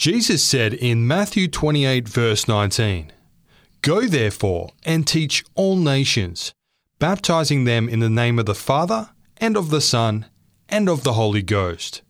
Jesus 0.00 0.42
said 0.42 0.72
in 0.72 1.06
Matthew 1.06 1.46
28, 1.46 2.08
verse 2.08 2.48
19, 2.48 3.12
Go 3.82 4.06
therefore 4.06 4.70
and 4.82 5.06
teach 5.06 5.44
all 5.54 5.76
nations, 5.76 6.54
baptizing 6.98 7.64
them 7.64 7.86
in 7.86 8.00
the 8.00 8.08
name 8.08 8.38
of 8.38 8.46
the 8.46 8.54
Father, 8.54 9.10
and 9.36 9.58
of 9.58 9.68
the 9.68 9.82
Son, 9.82 10.24
and 10.70 10.88
of 10.88 11.04
the 11.04 11.12
Holy 11.12 11.42
Ghost. 11.42 12.00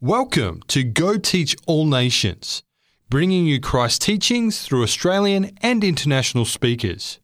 Welcome 0.00 0.62
to 0.68 0.82
Go 0.82 1.18
Teach 1.18 1.54
All 1.66 1.84
Nations, 1.84 2.62
bringing 3.10 3.44
you 3.44 3.60
Christ's 3.60 3.98
teachings 3.98 4.62
through 4.62 4.82
Australian 4.82 5.58
and 5.60 5.84
international 5.84 6.46
speakers. 6.46 7.20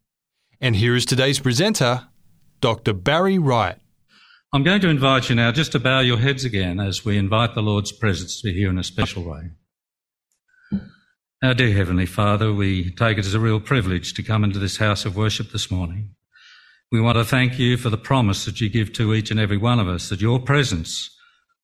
And 0.60 0.76
here 0.76 0.94
is 0.94 1.06
today's 1.06 1.40
presenter, 1.40 2.08
Dr. 2.60 2.92
Barry 2.92 3.38
Wright. 3.38 3.78
I'm 4.52 4.62
going 4.62 4.82
to 4.82 4.90
invite 4.90 5.30
you 5.30 5.36
now 5.36 5.52
just 5.52 5.72
to 5.72 5.78
bow 5.78 6.00
your 6.00 6.18
heads 6.18 6.44
again 6.44 6.80
as 6.80 7.02
we 7.02 7.16
invite 7.16 7.54
the 7.54 7.62
Lord's 7.62 7.92
presence 7.92 8.42
to 8.42 8.48
be 8.48 8.52
here 8.52 8.68
in 8.68 8.76
a 8.76 8.84
special 8.84 9.24
way. 9.24 9.52
Our 11.44 11.54
dear 11.54 11.72
Heavenly 11.72 12.06
Father, 12.06 12.52
we 12.52 12.92
take 12.92 13.18
it 13.18 13.26
as 13.26 13.34
a 13.34 13.40
real 13.40 13.58
privilege 13.58 14.14
to 14.14 14.22
come 14.22 14.44
into 14.44 14.60
this 14.60 14.76
house 14.76 15.04
of 15.04 15.16
worship 15.16 15.50
this 15.50 15.72
morning. 15.72 16.14
We 16.92 17.00
want 17.00 17.18
to 17.18 17.24
thank 17.24 17.58
you 17.58 17.76
for 17.76 17.90
the 17.90 17.98
promise 17.98 18.44
that 18.44 18.60
you 18.60 18.68
give 18.68 18.92
to 18.92 19.12
each 19.12 19.32
and 19.32 19.40
every 19.40 19.56
one 19.56 19.80
of 19.80 19.88
us 19.88 20.08
that 20.08 20.20
your 20.20 20.38
presence 20.38 21.10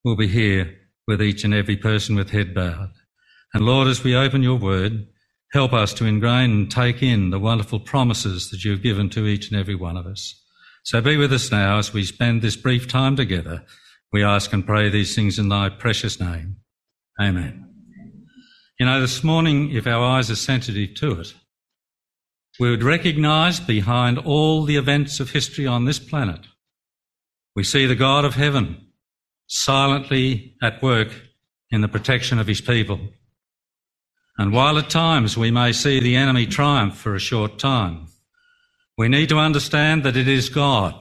will 0.03 0.17
be 0.17 0.27
here 0.27 0.75
with 1.07 1.23
each 1.23 1.45
and 1.45 1.55
every 1.55 1.77
person 1.77 2.17
with 2.17 2.31
head 2.31 2.55
bowed. 2.55 2.91
And 3.55 3.65
Lord, 3.65 3.87
as 3.87 4.03
we 4.03 4.17
open 4.17 4.43
your 4.43 4.59
word, 4.59 5.07
help 5.53 5.73
us 5.73 5.95
to 5.95 6.07
ingrain 6.07 6.51
and 6.51 6.69
take 6.69 7.01
in 7.01 7.31
the 7.31 7.39
wonderful 7.39 7.79
promises 7.79 8.51
that 8.51 8.65
you've 8.65 8.83
given 8.83 9.09
to 9.11 9.29
each 9.29 9.49
and 9.49 9.61
every 9.61 9.77
one 9.77 9.97
of 9.97 10.07
us. 10.07 10.35
So 10.83 11.01
be 11.01 11.17
with 11.17 11.33
us 11.33 11.53
now 11.53 11.79
as 11.79 11.93
we 11.93 12.03
spend 12.03 12.43
this 12.43 12.57
brief 12.57 12.89
time 12.89 13.15
together. 13.15 13.63
We 14.13 14.25
ask 14.25 14.53
and 14.53 14.67
pray 14.67 14.89
these 14.89 15.15
things 15.15 15.39
in 15.39 15.51
thy 15.51 15.69
precious 15.69 16.19
name. 16.19 16.57
Amen. 17.21 17.68
You 18.79 18.87
know, 18.87 19.01
this 19.01 19.25
morning, 19.25 19.73
if 19.73 19.89
our 19.89 20.05
eyes 20.05 20.31
are 20.31 20.37
sensitive 20.37 20.95
to 20.99 21.21
it, 21.21 21.35
we 22.61 22.71
would 22.71 22.85
recognize 22.85 23.59
behind 23.59 24.19
all 24.19 24.63
the 24.63 24.77
events 24.77 25.19
of 25.19 25.33
history 25.33 25.67
on 25.67 25.85
this 25.85 25.99
planet, 25.99 26.47
we 27.57 27.65
see 27.65 27.87
the 27.87 27.97
God 27.97 28.25
of 28.25 28.37
heaven 28.37 28.87
silently 29.49 30.55
at 30.63 30.81
work 30.81 31.09
in 31.73 31.81
the 31.81 31.89
protection 31.89 32.39
of 32.39 32.47
his 32.47 32.61
people. 32.61 33.01
And 34.39 34.53
while 34.53 34.79
at 34.79 34.91
times 34.91 35.37
we 35.37 35.51
may 35.51 35.73
see 35.73 35.99
the 35.99 36.15
enemy 36.15 36.47
triumph 36.47 36.97
for 36.97 37.17
a 37.17 37.21
short 37.21 37.59
time, 37.59 38.07
we 38.97 39.09
need 39.09 39.29
to 39.31 39.41
understand 39.41 40.05
that 40.05 40.17
it 40.17 40.29
is 40.29 40.49
God 40.49 40.95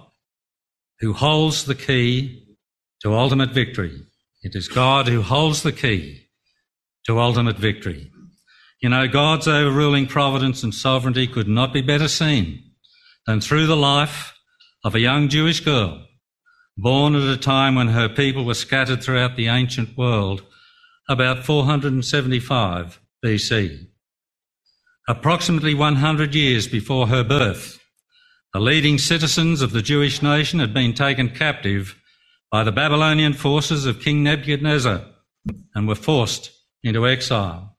who 1.00 1.14
holds 1.14 1.66
the 1.66 1.76
key 1.76 2.58
to 3.04 3.14
ultimate 3.14 3.52
victory. 3.52 4.02
It 4.42 4.56
is 4.56 4.68
God 4.68 5.08
who 5.08 5.22
holds 5.22 5.62
the 5.62 5.72
key 5.72 6.27
to 7.08 7.20
ultimate 7.20 7.58
victory. 7.58 8.12
You 8.82 8.90
know, 8.90 9.08
God's 9.08 9.48
overruling 9.48 10.08
providence 10.08 10.62
and 10.62 10.74
sovereignty 10.74 11.26
could 11.26 11.48
not 11.48 11.74
be 11.74 11.82
better 11.82 12.08
seen 12.08 12.64
than 13.26 13.42
through 13.42 13.66
the 13.66 13.76
life 13.76 14.34
of 14.84 14.94
a 14.94 15.00
young 15.00 15.30
Jewish 15.30 15.62
girl 15.62 16.04
born 16.78 17.16
at 17.16 17.24
a 17.24 17.38
time 17.38 17.76
when 17.76 17.88
her 17.88 18.08
people 18.08 18.46
were 18.46 18.54
scattered 18.54 19.02
throughout 19.02 19.36
the 19.36 19.48
ancient 19.48 19.98
world 19.98 20.44
about 21.10 21.44
475 21.44 23.02
BC. 23.26 23.88
Approximately 25.08 25.74
100 25.74 26.36
years 26.36 26.68
before 26.68 27.08
her 27.08 27.24
birth, 27.24 27.80
the 28.54 28.60
leading 28.60 28.98
citizens 28.98 29.62
of 29.62 29.72
the 29.72 29.82
Jewish 29.82 30.22
nation 30.22 30.60
had 30.60 30.74
been 30.74 30.94
taken 30.94 31.30
captive 31.30 31.96
by 32.52 32.64
the 32.64 32.72
Babylonian 32.72 33.34
forces 33.34 33.86
of 33.86 34.02
King 34.02 34.24
Nebuchadnezzar 34.24 35.04
and 35.74 35.88
were 35.88 35.96
forced 35.96 36.52
into 36.88 37.08
exile. 37.08 37.78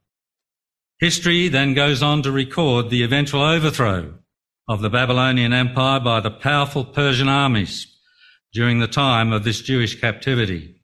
History 0.99 1.47
then 1.47 1.73
goes 1.73 2.03
on 2.03 2.21
to 2.23 2.31
record 2.31 2.89
the 2.89 3.03
eventual 3.03 3.41
overthrow 3.41 4.15
of 4.67 4.81
the 4.81 4.89
Babylonian 4.89 5.53
Empire 5.53 5.99
by 5.99 6.19
the 6.19 6.31
powerful 6.31 6.85
Persian 6.85 7.27
armies 7.27 7.87
during 8.53 8.79
the 8.79 8.87
time 8.87 9.31
of 9.31 9.43
this 9.43 9.61
Jewish 9.61 9.99
captivity. 9.99 10.83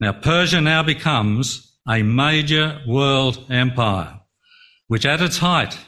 Now, 0.00 0.12
Persia 0.12 0.60
now 0.60 0.82
becomes 0.82 1.78
a 1.88 2.02
major 2.02 2.80
world 2.86 3.44
empire, 3.50 4.20
which 4.86 5.04
at 5.04 5.20
its 5.20 5.38
height 5.38 5.78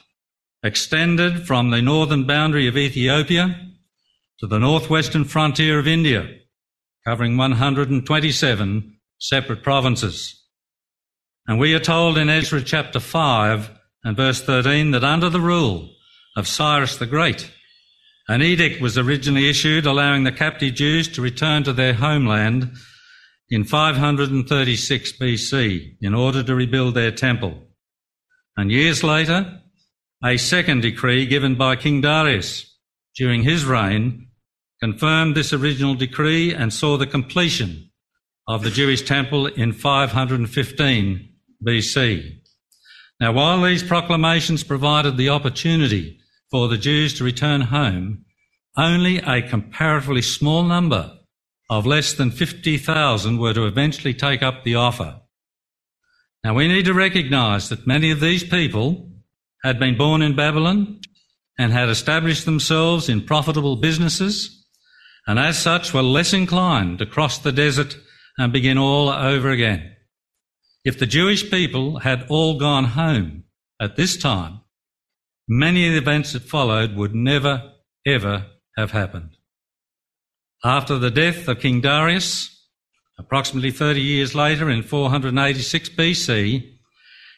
extended 0.63 1.47
from 1.47 1.71
the 1.71 1.81
northern 1.81 2.27
boundary 2.27 2.67
of 2.67 2.77
Ethiopia 2.77 3.69
to 4.41 4.47
the 4.47 4.59
northwestern 4.59 5.25
frontier 5.25 5.79
of 5.79 5.87
India, 5.87 6.29
covering 7.07 7.37
127 7.37 8.97
separate 9.19 9.63
provinces. 9.63 10.40
And 11.51 11.59
we 11.59 11.75
are 11.75 11.81
told 11.81 12.17
in 12.17 12.31
Ezra 12.31 12.63
chapter 12.63 13.01
5 13.01 13.73
and 14.05 14.17
verse 14.17 14.41
13 14.41 14.93
that 14.93 15.03
under 15.03 15.29
the 15.29 15.41
rule 15.41 15.91
of 16.37 16.47
Cyrus 16.47 16.97
the 16.97 17.07
Great, 17.07 17.51
an 18.29 18.41
edict 18.41 18.81
was 18.81 18.97
originally 18.97 19.51
issued 19.51 19.85
allowing 19.85 20.23
the 20.23 20.31
captive 20.31 20.75
Jews 20.75 21.09
to 21.09 21.21
return 21.21 21.65
to 21.65 21.73
their 21.73 21.95
homeland 21.95 22.71
in 23.49 23.65
536 23.65 25.13
BC 25.19 25.97
in 26.01 26.15
order 26.15 26.45
to 26.45 26.55
rebuild 26.55 26.95
their 26.95 27.11
temple. 27.11 27.61
And 28.57 28.71
years 28.71 29.03
later, 29.03 29.61
a 30.25 30.37
second 30.37 30.83
decree 30.83 31.27
given 31.27 31.57
by 31.57 31.75
King 31.75 32.01
Darius 32.01 32.79
during 33.17 33.43
his 33.43 33.65
reign 33.65 34.29
confirmed 34.81 35.35
this 35.35 35.53
original 35.53 35.97
decree 35.97 36.55
and 36.55 36.73
saw 36.73 36.97
the 36.97 37.09
completion 37.09 37.91
of 38.47 38.63
the 38.63 38.71
Jewish 38.71 39.03
temple 39.03 39.47
in 39.47 39.73
515 39.73 41.27
BC. 41.67 42.41
Now, 43.21 43.33
while 43.33 43.61
these 43.61 43.83
proclamations 43.83 44.65
provided 44.65 45.17
the 45.17 45.29
opportunity 45.29 46.21
for 46.51 46.69
the 46.69 46.79
Jews 46.79 47.15
to 47.19 47.25
return 47.25 47.61
home, 47.61 48.25
only 48.77 49.19
a 49.19 49.43
comparatively 49.43 50.23
small 50.23 50.63
number 50.63 51.13
of 51.69 51.87
less 51.87 52.15
than 52.15 52.31
50,000 52.31 53.39
were 53.39 53.55
to 53.55 53.67
eventually 53.67 54.15
take 54.15 54.43
up 54.43 54.65
the 54.65 54.75
offer. 54.75 55.21
Now, 56.43 56.55
we 56.55 56.67
need 56.67 56.87
to 56.87 56.95
recognize 56.95 57.69
that 57.69 57.87
many 57.87 58.11
of 58.11 58.21
these 58.21 58.43
people 58.43 59.11
had 59.63 59.79
been 59.79 59.99
born 59.99 60.23
in 60.23 60.35
Babylon 60.35 61.01
and 61.59 61.73
had 61.73 61.91
established 61.91 62.47
themselves 62.47 63.09
in 63.09 63.27
profitable 63.27 63.77
businesses, 63.77 64.67
and 65.27 65.39
as 65.39 65.59
such 65.59 65.93
were 65.93 66.03
less 66.03 66.33
inclined 66.33 66.99
to 66.99 67.07
cross 67.07 67.39
the 67.39 67.53
desert 67.53 67.97
and 68.39 68.53
begin 68.53 68.79
all 68.79 69.11
over 69.11 69.51
again. 69.51 69.95
If 70.83 70.99
the 70.99 71.07
Jewish 71.07 71.51
people 71.51 71.99
had 71.99 72.27
all 72.31 72.59
gone 72.59 72.85
home 72.85 73.45
at 73.81 73.97
this 73.97 74.17
time, 74.17 74.61
many 75.47 75.87
of 75.87 75.93
the 75.93 75.99
events 75.99 76.33
that 76.33 76.43
followed 76.43 76.97
would 76.97 77.15
never, 77.15 77.73
ever 78.07 78.47
have 78.79 78.93
happened. 78.93 79.37
After 80.65 80.99
the 80.99 81.11
death 81.11 81.49
of 81.49 81.61
King 81.61 81.83
Darius, 81.83 82.67
approximately 83.19 83.71
30 83.71 84.01
years 84.01 84.35
later 84.35 84.71
in 84.71 84.83
486 84.83 85.91
BC, 85.91 86.77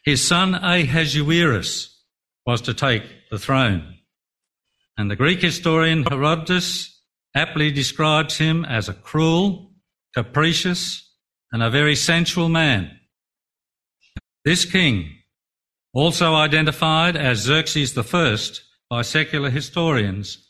his 0.04 0.24
son 0.24 0.54
Ahasuerus 0.54 2.00
was 2.46 2.60
to 2.62 2.74
take 2.74 3.02
the 3.30 3.38
throne. 3.38 3.96
And 4.96 5.10
the 5.10 5.16
Greek 5.16 5.40
historian 5.40 6.04
Herodotus 6.04 7.00
aptly 7.34 7.72
describes 7.72 8.36
him 8.38 8.64
as 8.64 8.88
a 8.88 8.94
cruel, 8.94 9.72
capricious, 10.14 11.10
and 11.50 11.60
a 11.62 11.70
very 11.70 11.96
sensual 11.96 12.48
man 12.48 12.98
this 14.44 14.64
king, 14.64 15.10
also 15.94 16.34
identified 16.34 17.16
as 17.16 17.38
Xerxes 17.38 17.96
I 17.96 18.36
by 18.90 19.02
secular 19.02 19.50
historians, 19.50 20.48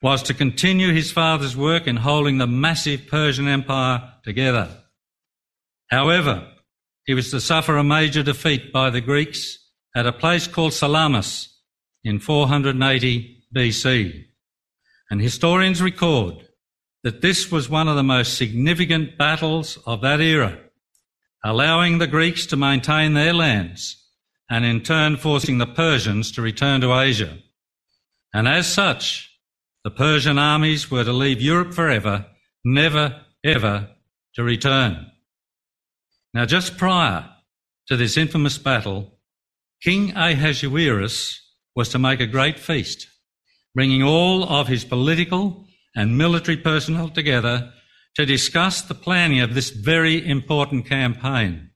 was 0.00 0.22
to 0.22 0.34
continue 0.34 0.92
his 0.92 1.10
father's 1.10 1.56
work 1.56 1.86
in 1.86 1.96
holding 1.96 2.38
the 2.38 2.46
massive 2.46 3.06
Persian 3.06 3.48
Empire 3.48 4.12
together. 4.24 4.68
However, 5.90 6.48
he 7.04 7.14
was 7.14 7.30
to 7.30 7.40
suffer 7.40 7.76
a 7.76 7.84
major 7.84 8.22
defeat 8.22 8.72
by 8.72 8.90
the 8.90 9.00
Greeks 9.00 9.58
at 9.96 10.06
a 10.06 10.12
place 10.12 10.46
called 10.46 10.72
Salamis 10.72 11.48
in 12.04 12.20
480 12.20 13.44
BC. 13.54 14.24
And 15.10 15.20
historians 15.20 15.82
record 15.82 16.46
that 17.02 17.20
this 17.20 17.50
was 17.50 17.68
one 17.68 17.88
of 17.88 17.96
the 17.96 18.02
most 18.02 18.36
significant 18.36 19.18
battles 19.18 19.78
of 19.86 20.02
that 20.02 20.20
era 20.20 20.58
allowing 21.44 21.98
the 21.98 22.06
Greeks 22.06 22.46
to 22.46 22.56
maintain 22.56 23.14
their 23.14 23.32
lands 23.32 23.96
and 24.50 24.64
in 24.64 24.80
turn 24.80 25.16
forcing 25.16 25.58
the 25.58 25.66
Persians 25.66 26.32
to 26.32 26.42
return 26.42 26.80
to 26.80 26.94
Asia. 26.94 27.38
And 28.32 28.48
as 28.48 28.72
such, 28.72 29.30
the 29.84 29.90
Persian 29.90 30.38
armies 30.38 30.90
were 30.90 31.04
to 31.04 31.12
leave 31.12 31.40
Europe 31.40 31.74
forever, 31.74 32.26
never, 32.64 33.22
ever 33.44 33.90
to 34.34 34.42
return. 34.42 35.10
Now, 36.34 36.44
just 36.44 36.76
prior 36.76 37.28
to 37.88 37.96
this 37.96 38.16
infamous 38.16 38.58
battle, 38.58 39.18
King 39.82 40.12
Ahasuerus 40.16 41.40
was 41.74 41.88
to 41.90 41.98
make 41.98 42.20
a 42.20 42.26
great 42.26 42.58
feast, 42.58 43.06
bringing 43.74 44.02
all 44.02 44.44
of 44.44 44.68
his 44.68 44.84
political 44.84 45.64
and 45.94 46.18
military 46.18 46.56
personnel 46.56 47.08
together 47.08 47.72
to 48.18 48.26
discuss 48.26 48.82
the 48.82 48.96
planning 48.96 49.38
of 49.38 49.54
this 49.54 49.70
very 49.70 50.28
important 50.28 50.84
campaign. 50.84 51.70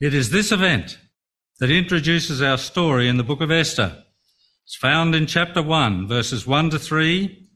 It 0.00 0.14
is 0.14 0.30
this 0.30 0.50
event 0.50 0.96
that 1.60 1.70
introduces 1.70 2.40
our 2.40 2.56
story 2.56 3.06
in 3.06 3.18
the 3.18 3.22
book 3.22 3.42
of 3.42 3.50
Esther. 3.50 4.02
It's 4.64 4.76
found 4.76 5.14
in 5.14 5.26
chapter 5.26 5.62
1, 5.62 6.08
verses 6.08 6.46
1 6.46 6.70
to 6.70 6.78
3, 6.78 7.50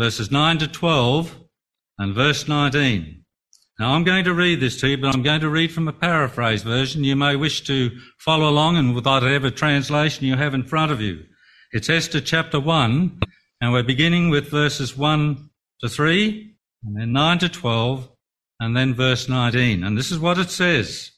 verses 0.00 0.30
9 0.30 0.58
to 0.60 0.66
12, 0.66 1.36
and 1.98 2.14
verse 2.14 2.48
19. 2.48 3.22
Now 3.78 3.92
I'm 3.92 4.04
going 4.04 4.24
to 4.24 4.32
read 4.32 4.60
this 4.60 4.80
to 4.80 4.88
you, 4.88 4.96
but 4.96 5.14
I'm 5.14 5.22
going 5.22 5.42
to 5.42 5.50
read 5.50 5.70
from 5.70 5.88
a 5.88 5.92
paraphrase 5.92 6.62
version. 6.62 7.04
You 7.04 7.16
may 7.16 7.36
wish 7.36 7.60
to 7.64 7.90
follow 8.18 8.48
along 8.48 8.78
and 8.78 8.94
with 8.94 9.04
whatever 9.04 9.50
translation 9.50 10.24
you 10.24 10.36
have 10.36 10.54
in 10.54 10.64
front 10.64 10.90
of 10.90 11.02
you. 11.02 11.22
It's 11.72 11.90
Esther 11.90 12.22
chapter 12.22 12.58
1, 12.58 13.20
and 13.60 13.72
we're 13.74 13.82
beginning 13.82 14.30
with 14.30 14.50
verses 14.50 14.96
1 14.96 15.50
to 15.82 15.88
3, 15.90 16.55
and 16.86 16.96
then 16.96 17.12
9 17.12 17.38
to 17.40 17.48
12, 17.48 18.08
and 18.60 18.76
then 18.76 18.94
verse 18.94 19.28
19. 19.28 19.82
And 19.82 19.98
this 19.98 20.12
is 20.12 20.18
what 20.18 20.38
it 20.38 20.50
says. 20.50 21.10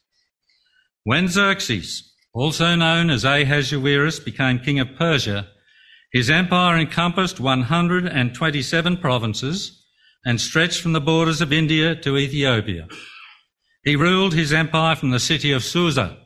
When 1.03 1.27
Xerxes, 1.27 2.11
also 2.33 2.75
known 2.75 3.09
as 3.09 3.23
Ahasuerus, 3.23 4.19
became 4.19 4.59
king 4.59 4.79
of 4.79 4.95
Persia, 4.97 5.47
his 6.11 6.29
empire 6.29 6.77
encompassed 6.77 7.39
127 7.39 8.97
provinces 8.97 9.85
and 10.25 10.41
stretched 10.41 10.81
from 10.81 10.93
the 10.93 11.01
borders 11.01 11.39
of 11.39 11.53
India 11.53 11.95
to 11.95 12.17
Ethiopia. 12.17 12.87
He 13.83 13.95
ruled 13.95 14.33
his 14.33 14.51
empire 14.51 14.95
from 14.95 15.11
the 15.11 15.19
city 15.19 15.51
of 15.51 15.63
Susa. 15.63 16.17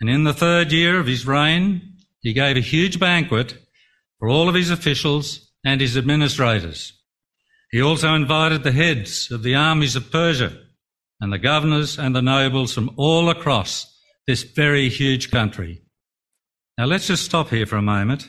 And 0.00 0.08
in 0.08 0.24
the 0.24 0.32
third 0.32 0.72
year 0.72 1.00
of 1.00 1.06
his 1.06 1.26
reign, 1.26 1.96
he 2.20 2.32
gave 2.32 2.56
a 2.56 2.60
huge 2.60 3.00
banquet 3.00 3.58
for 4.18 4.28
all 4.28 4.48
of 4.48 4.54
his 4.54 4.70
officials 4.70 5.52
and 5.64 5.80
his 5.80 5.96
administrators. 5.96 6.92
He 7.70 7.82
also 7.82 8.14
invited 8.14 8.62
the 8.62 8.72
heads 8.72 9.30
of 9.30 9.42
the 9.42 9.54
armies 9.54 9.96
of 9.96 10.10
Persia 10.10 10.52
and 11.20 11.32
the 11.32 11.38
governors 11.38 11.98
and 11.98 12.14
the 12.14 12.22
nobles 12.22 12.72
from 12.72 12.90
all 12.96 13.28
across 13.28 13.86
this 14.26 14.42
very 14.42 14.88
huge 14.88 15.30
country. 15.30 15.82
Now 16.78 16.84
let's 16.84 17.06
just 17.06 17.24
stop 17.24 17.48
here 17.50 17.66
for 17.66 17.76
a 17.76 17.82
moment. 17.82 18.28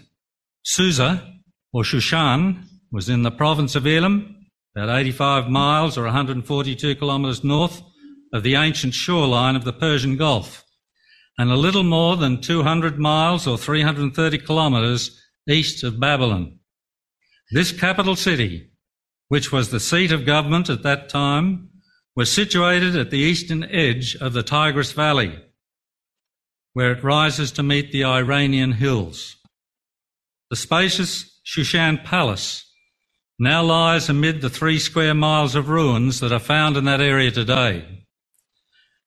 Susa, 0.64 1.36
or 1.74 1.84
Shushan, 1.84 2.64
was 2.92 3.10
in 3.10 3.24
the 3.24 3.32
province 3.32 3.76
of 3.76 3.86
Elam, 3.86 4.48
about 4.76 4.98
85 4.98 5.50
miles 5.50 5.98
or 5.98 6.04
142 6.04 6.96
kilometres 6.96 7.44
north 7.44 7.82
of 8.34 8.44
the 8.44 8.56
ancient 8.56 8.94
shoreline 8.94 9.56
of 9.56 9.64
the 9.64 9.74
Persian 9.74 10.18
Gulf, 10.18 10.64
and 11.38 11.52
a 11.52 11.56
little 11.56 11.84
more 11.84 12.16
than 12.16 12.42
200 12.42 12.98
miles 12.98 13.48
or 13.48 13.58
330 13.58 14.38
kilometres 14.40 15.22
east 15.50 15.84
of 15.84 16.00
Babylon. 16.00 16.60
This 17.52 17.72
capital 17.72 18.16
city, 18.16 18.70
which 19.28 19.52
was 19.52 19.70
the 19.70 19.80
seat 19.80 20.12
of 20.12 20.26
government 20.26 20.70
at 20.70 20.84
that 20.84 21.10
time, 21.10 21.70
was 22.16 22.32
situated 22.32 22.96
at 22.96 23.12
the 23.12 23.20
eastern 23.20 23.64
edge 23.66 24.16
of 24.16 24.34
the 24.34 24.44
Tigris 24.44 24.92
Valley, 24.92 25.40
where 26.74 26.92
it 26.92 27.04
rises 27.04 27.52
to 27.52 27.64
meet 27.64 27.92
the 27.92 28.04
Iranian 28.04 28.74
hills. 28.74 29.36
The 30.50 30.56
spacious 30.56 31.40
Shushan 31.46 32.04
Palace 32.04 32.66
now 33.40 33.64
lies 33.64 34.10
amid 34.10 34.42
the 34.42 34.50
three 34.50 34.80
square 34.80 35.14
miles 35.14 35.56
of 35.56 35.70
ruins 35.70 36.20
that 36.22 36.32
are 36.32 36.40
found 36.40 36.76
in 36.76 36.86
that 36.86 37.02
area 37.02 37.32
today. 37.32 38.06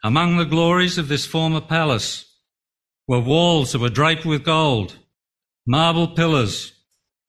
Among 0.05 0.37
the 0.37 0.44
glories 0.44 0.99
of 0.99 1.08
this 1.08 1.26
former 1.26 1.61
palace 1.61 2.26
were 3.08 3.20
walls 3.20 3.72
that 3.72 3.81
were 3.81 3.88
draped 3.88 4.25
with 4.25 4.44
gold, 4.44 4.99
marble 5.67 6.08
pillars, 6.08 6.72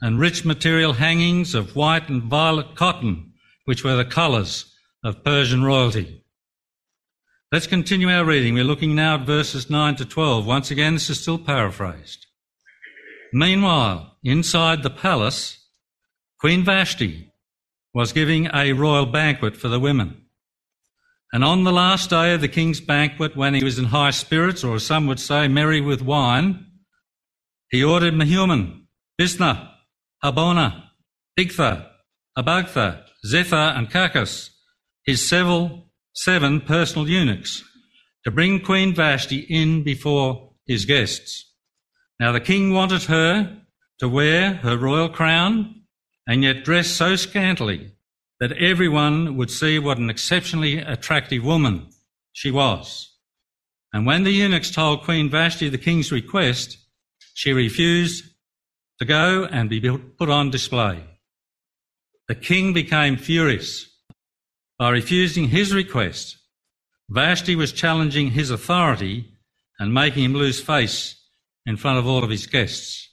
and 0.01 0.19
rich 0.19 0.43
material 0.43 0.93
hangings 0.93 1.53
of 1.53 1.75
white 1.75 2.09
and 2.09 2.23
violet 2.23 2.75
cotton, 2.75 3.33
which 3.65 3.83
were 3.83 3.95
the 3.95 4.05
colours 4.05 4.73
of 5.03 5.23
Persian 5.23 5.63
royalty. 5.63 6.23
Let's 7.51 7.67
continue 7.67 8.09
our 8.09 8.25
reading. 8.25 8.53
We're 8.53 8.63
looking 8.63 8.95
now 8.95 9.15
at 9.15 9.25
verses 9.25 9.69
9 9.69 9.97
to 9.97 10.05
12. 10.05 10.45
Once 10.45 10.71
again, 10.71 10.93
this 10.93 11.09
is 11.09 11.21
still 11.21 11.37
paraphrased. 11.37 12.25
Meanwhile, 13.33 14.17
inside 14.23 14.83
the 14.83 14.89
palace, 14.89 15.57
Queen 16.39 16.63
Vashti 16.63 17.31
was 17.93 18.13
giving 18.13 18.49
a 18.53 18.73
royal 18.73 19.05
banquet 19.05 19.55
for 19.55 19.67
the 19.67 19.79
women. 19.79 20.21
And 21.33 21.43
on 21.43 21.63
the 21.63 21.71
last 21.71 22.09
day 22.09 22.33
of 22.33 22.41
the 22.41 22.47
king's 22.47 22.81
banquet, 22.81 23.35
when 23.35 23.53
he 23.53 23.63
was 23.63 23.79
in 23.79 23.85
high 23.85 24.11
spirits, 24.11 24.63
or 24.63 24.75
as 24.75 24.85
some 24.85 25.07
would 25.07 25.19
say 25.19 25.47
merry 25.47 25.79
with 25.79 26.01
wine, 26.01 26.65
he 27.69 27.83
ordered 27.83 28.13
Mehuman, 28.13 28.81
Biztha, 29.19 29.69
Harbona, 30.23 30.83
Bigtha, 31.37 31.87
Abagtha, 32.37 33.03
Zethar, 33.25 33.77
and 33.77 33.89
Carcas, 33.89 34.51
his 35.05 35.27
several, 35.27 35.91
seven 36.13 36.61
personal 36.61 37.09
eunuchs, 37.09 37.63
to 38.23 38.31
bring 38.31 38.59
Queen 38.59 38.93
Vashti 38.93 39.45
in 39.49 39.83
before 39.83 40.53
his 40.67 40.85
guests. 40.85 41.51
Now 42.19 42.31
the 42.31 42.39
king 42.39 42.71
wanted 42.73 43.03
her 43.03 43.61
to 43.99 44.07
wear 44.07 44.53
her 44.55 44.77
royal 44.77 45.09
crown 45.09 45.83
and 46.27 46.43
yet 46.43 46.63
dress 46.63 46.87
so 46.87 47.15
scantily 47.15 47.93
that 48.39 48.51
everyone 48.53 49.37
would 49.37 49.49
see 49.49 49.79
what 49.79 49.97
an 49.97 50.09
exceptionally 50.09 50.77
attractive 50.77 51.43
woman 51.43 51.89
she 52.31 52.51
was. 52.51 53.15
And 53.93 54.05
when 54.05 54.23
the 54.23 54.31
eunuchs 54.31 54.71
told 54.71 55.03
Queen 55.03 55.29
Vashti 55.29 55.69
the 55.69 55.77
king's 55.77 56.11
request, 56.11 56.77
she 57.33 57.53
refused 57.53 58.30
to 59.01 59.05
go 59.05 59.45
and 59.45 59.67
be 59.67 59.81
put 59.81 60.29
on 60.29 60.51
display. 60.51 61.03
The 62.27 62.35
king 62.35 62.71
became 62.71 63.17
furious. 63.17 63.89
By 64.77 64.91
refusing 64.91 65.47
his 65.47 65.73
request, 65.73 66.37
Vashti 67.09 67.55
was 67.55 67.73
challenging 67.73 68.29
his 68.29 68.51
authority 68.51 69.25
and 69.79 69.91
making 69.91 70.23
him 70.23 70.33
lose 70.35 70.61
face 70.61 71.19
in 71.65 71.77
front 71.77 71.97
of 71.97 72.05
all 72.05 72.23
of 72.23 72.29
his 72.29 72.45
guests. 72.45 73.09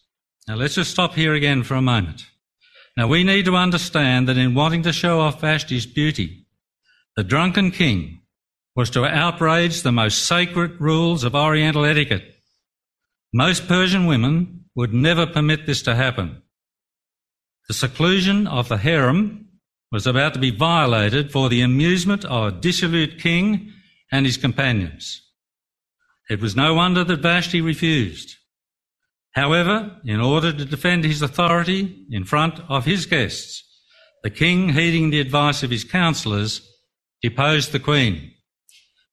Now 0.46 0.56
let's 0.56 0.74
just 0.74 0.90
stop 0.90 1.14
here 1.14 1.32
again 1.32 1.62
for 1.62 1.74
a 1.74 1.80
moment. 1.80 2.26
Now 2.94 3.08
we 3.08 3.24
need 3.24 3.46
to 3.46 3.56
understand 3.56 4.28
that 4.28 4.36
in 4.36 4.54
wanting 4.54 4.82
to 4.82 4.92
show 4.92 5.20
off 5.20 5.40
Vashti's 5.40 5.86
beauty, 5.86 6.46
the 7.16 7.24
drunken 7.24 7.70
king 7.70 8.20
was 8.76 8.90
to 8.90 9.06
outrage 9.06 9.80
the 9.80 9.92
most 9.92 10.24
sacred 10.24 10.78
rules 10.82 11.24
of 11.24 11.34
Oriental 11.34 11.86
etiquette. 11.86 12.34
Most 13.32 13.66
Persian 13.66 14.04
women 14.04 14.57
would 14.78 14.94
never 14.94 15.26
permit 15.26 15.66
this 15.66 15.82
to 15.82 15.92
happen. 15.96 16.40
The 17.66 17.74
seclusion 17.74 18.46
of 18.46 18.68
the 18.68 18.76
harem 18.78 19.48
was 19.90 20.06
about 20.06 20.34
to 20.34 20.38
be 20.38 20.52
violated 20.52 21.32
for 21.32 21.48
the 21.48 21.62
amusement 21.62 22.24
of 22.24 22.44
a 22.44 22.56
dissolute 22.56 23.18
king 23.18 23.72
and 24.12 24.24
his 24.24 24.36
companions. 24.36 25.20
It 26.30 26.40
was 26.40 26.54
no 26.54 26.74
wonder 26.74 27.02
that 27.02 27.18
Vashti 27.18 27.60
refused. 27.60 28.36
However, 29.32 29.96
in 30.04 30.20
order 30.20 30.52
to 30.52 30.64
defend 30.64 31.04
his 31.04 31.22
authority 31.22 32.06
in 32.12 32.22
front 32.22 32.60
of 32.68 32.84
his 32.84 33.04
guests, 33.04 33.64
the 34.22 34.30
king, 34.30 34.68
heeding 34.68 35.10
the 35.10 35.18
advice 35.18 35.64
of 35.64 35.72
his 35.72 35.82
counselors, 35.82 36.60
deposed 37.20 37.72
the 37.72 37.80
queen. 37.80 38.30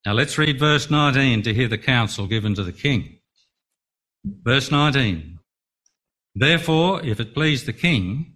Now 0.05 0.13
let's 0.13 0.38
read 0.38 0.60
verse 0.60 0.91
19 0.91 1.41
to 1.41 1.55
hear 1.55 1.67
the 1.67 1.79
counsel 1.79 2.27
given 2.27 2.53
to 2.53 2.63
the 2.63 2.72
king. 2.72 3.17
Verse 4.43 4.69
19. 4.69 5.35
Therefore, 6.36 7.01
if 7.01 7.20
it 7.20 7.34
please 7.34 7.63
the 7.63 7.74
king, 7.74 8.36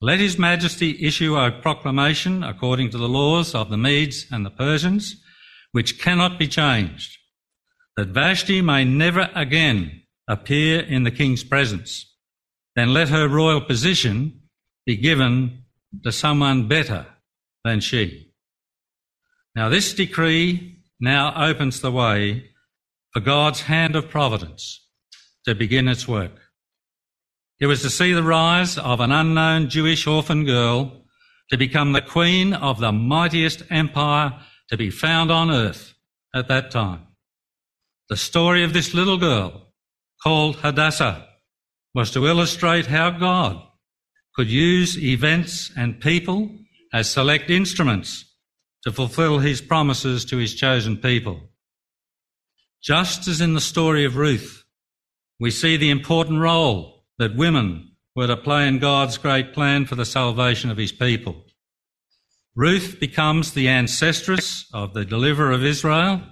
let 0.00 0.20
his 0.20 0.38
majesty 0.38 1.04
issue 1.04 1.36
a 1.36 1.50
proclamation 1.50 2.42
according 2.42 2.90
to 2.90 2.98
the 2.98 3.08
laws 3.08 3.54
of 3.54 3.68
the 3.68 3.76
Medes 3.76 4.26
and 4.30 4.44
the 4.44 4.50
Persians, 4.50 5.16
which 5.72 6.00
cannot 6.00 6.38
be 6.38 6.48
changed, 6.48 7.18
that 7.96 8.08
Vashti 8.08 8.62
may 8.62 8.84
never 8.84 9.30
again 9.34 10.02
appear 10.26 10.80
in 10.80 11.04
the 11.04 11.10
king's 11.10 11.44
presence. 11.44 12.10
Then 12.74 12.92
let 12.92 13.10
her 13.10 13.28
royal 13.28 13.60
position 13.60 14.42
be 14.86 14.96
given 14.96 15.64
to 16.04 16.12
someone 16.12 16.68
better 16.68 17.06
than 17.64 17.80
she. 17.80 18.32
Now 19.54 19.68
this 19.68 19.92
decree 19.92 20.82
now 21.00 21.32
opens 21.48 21.80
the 21.80 21.92
way 21.92 22.50
for 23.12 23.20
God's 23.20 23.62
hand 23.62 23.96
of 23.96 24.08
providence 24.08 24.86
to 25.46 25.54
begin 25.54 25.88
its 25.88 26.06
work. 26.08 26.32
It 27.58 27.66
was 27.66 27.80
to 27.82 27.90
see 27.90 28.12
the 28.12 28.22
rise 28.22 28.76
of 28.76 29.00
an 29.00 29.12
unknown 29.12 29.70
Jewish 29.70 30.06
orphan 30.06 30.44
girl 30.44 31.04
to 31.50 31.56
become 31.56 31.92
the 31.92 32.02
queen 32.02 32.52
of 32.52 32.80
the 32.80 32.92
mightiest 32.92 33.62
empire 33.70 34.38
to 34.68 34.76
be 34.76 34.90
found 34.90 35.30
on 35.30 35.50
earth 35.50 35.94
at 36.34 36.48
that 36.48 36.70
time. 36.70 37.06
The 38.08 38.16
story 38.16 38.62
of 38.62 38.72
this 38.72 38.92
little 38.92 39.16
girl, 39.16 39.72
called 40.22 40.56
Hadassah, 40.56 41.26
was 41.94 42.10
to 42.10 42.26
illustrate 42.26 42.86
how 42.86 43.10
God 43.10 43.62
could 44.34 44.48
use 44.48 45.02
events 45.02 45.70
and 45.76 45.98
people 45.98 46.50
as 46.92 47.08
select 47.08 47.48
instruments 47.48 48.24
to 48.84 48.92
fulfill 48.92 49.38
his 49.38 49.62
promises 49.62 50.26
to 50.26 50.36
his 50.36 50.54
chosen 50.54 50.98
people. 50.98 51.40
Just 52.82 53.26
as 53.26 53.40
in 53.40 53.54
the 53.54 53.60
story 53.60 54.04
of 54.04 54.16
Ruth, 54.16 54.64
we 55.40 55.50
see 55.50 55.76
the 55.76 55.90
important 55.90 56.40
role 56.40 56.95
that 57.18 57.36
women 57.36 57.92
were 58.14 58.26
to 58.26 58.36
play 58.36 58.66
in 58.66 58.78
God's 58.78 59.18
great 59.18 59.52
plan 59.52 59.86
for 59.86 59.94
the 59.94 60.04
salvation 60.04 60.70
of 60.70 60.76
his 60.76 60.92
people. 60.92 61.44
Ruth 62.54 62.98
becomes 62.98 63.52
the 63.52 63.66
ancestress 63.66 64.64
of 64.72 64.94
the 64.94 65.04
deliverer 65.04 65.52
of 65.52 65.64
Israel, 65.64 66.22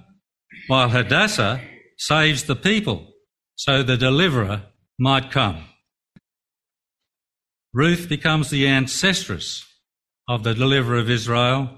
while 0.68 0.88
Hadassah 0.88 1.60
saves 1.98 2.44
the 2.44 2.56
people 2.56 3.06
so 3.56 3.82
the 3.82 3.96
deliverer 3.96 4.62
might 4.98 5.30
come. 5.30 5.64
Ruth 7.72 8.08
becomes 8.08 8.50
the 8.50 8.64
ancestress 8.64 9.64
of 10.28 10.44
the 10.44 10.54
deliverer 10.54 10.98
of 10.98 11.10
Israel, 11.10 11.70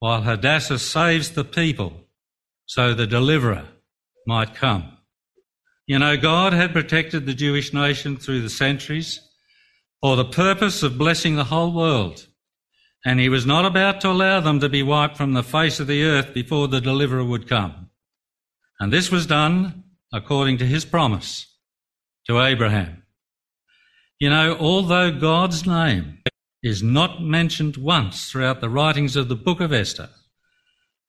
while 0.00 0.22
Hadassah 0.22 0.78
saves 0.78 1.30
the 1.30 1.44
people 1.44 1.92
so 2.66 2.94
the 2.94 3.06
deliverer 3.06 3.68
might 4.26 4.54
come. 4.54 4.93
You 5.86 5.98
know, 5.98 6.16
God 6.16 6.54
had 6.54 6.72
protected 6.72 7.26
the 7.26 7.34
Jewish 7.34 7.74
nation 7.74 8.16
through 8.16 8.40
the 8.40 8.48
centuries 8.48 9.20
for 10.00 10.16
the 10.16 10.24
purpose 10.24 10.82
of 10.82 10.96
blessing 10.96 11.36
the 11.36 11.44
whole 11.44 11.72
world, 11.72 12.26
and 13.04 13.20
he 13.20 13.28
was 13.28 13.44
not 13.44 13.66
about 13.66 14.00
to 14.00 14.10
allow 14.10 14.40
them 14.40 14.60
to 14.60 14.68
be 14.68 14.82
wiped 14.82 15.16
from 15.16 15.34
the 15.34 15.42
face 15.42 15.80
of 15.80 15.86
the 15.86 16.04
earth 16.04 16.32
before 16.32 16.68
the 16.68 16.80
deliverer 16.80 17.24
would 17.24 17.48
come. 17.48 17.90
And 18.80 18.92
this 18.92 19.10
was 19.10 19.26
done 19.26 19.84
according 20.12 20.58
to 20.58 20.66
his 20.66 20.86
promise 20.86 21.46
to 22.26 22.40
Abraham. 22.40 23.02
You 24.18 24.30
know, 24.30 24.56
although 24.58 25.10
God's 25.10 25.66
name 25.66 26.22
is 26.62 26.82
not 26.82 27.22
mentioned 27.22 27.76
once 27.76 28.30
throughout 28.30 28.62
the 28.62 28.70
writings 28.70 29.16
of 29.16 29.28
the 29.28 29.36
book 29.36 29.60
of 29.60 29.72
Esther, 29.72 30.08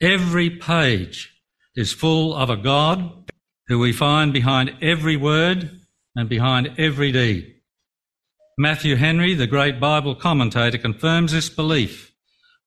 every 0.01 0.49
page 0.49 1.33
is 1.77 1.93
full 1.93 2.35
of 2.35 2.49
a 2.49 2.57
God 2.57 3.31
who 3.67 3.79
we 3.79 3.91
find 3.91 4.31
behind 4.31 4.75
every 4.81 5.17
word 5.17 5.71
and 6.15 6.29
behind 6.29 6.71
every 6.77 7.11
deed. 7.11 7.53
Matthew 8.57 8.95
Henry, 8.95 9.33
the 9.33 9.47
great 9.47 9.79
Bible 9.79 10.15
commentator, 10.15 10.77
confirms 10.77 11.31
this 11.31 11.49
belief 11.49 12.13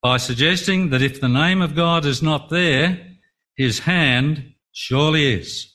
by 0.02 0.16
suggesting 0.16 0.90
that 0.90 1.02
if 1.02 1.20
the 1.20 1.28
name 1.28 1.62
of 1.62 1.74
God 1.74 2.04
is 2.04 2.22
not 2.22 2.50
there, 2.50 3.16
his 3.56 3.80
hand 3.80 4.52
surely 4.72 5.32
is. 5.32 5.72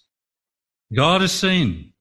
God 0.95 1.21
is 1.21 1.31
seen 1.31 1.93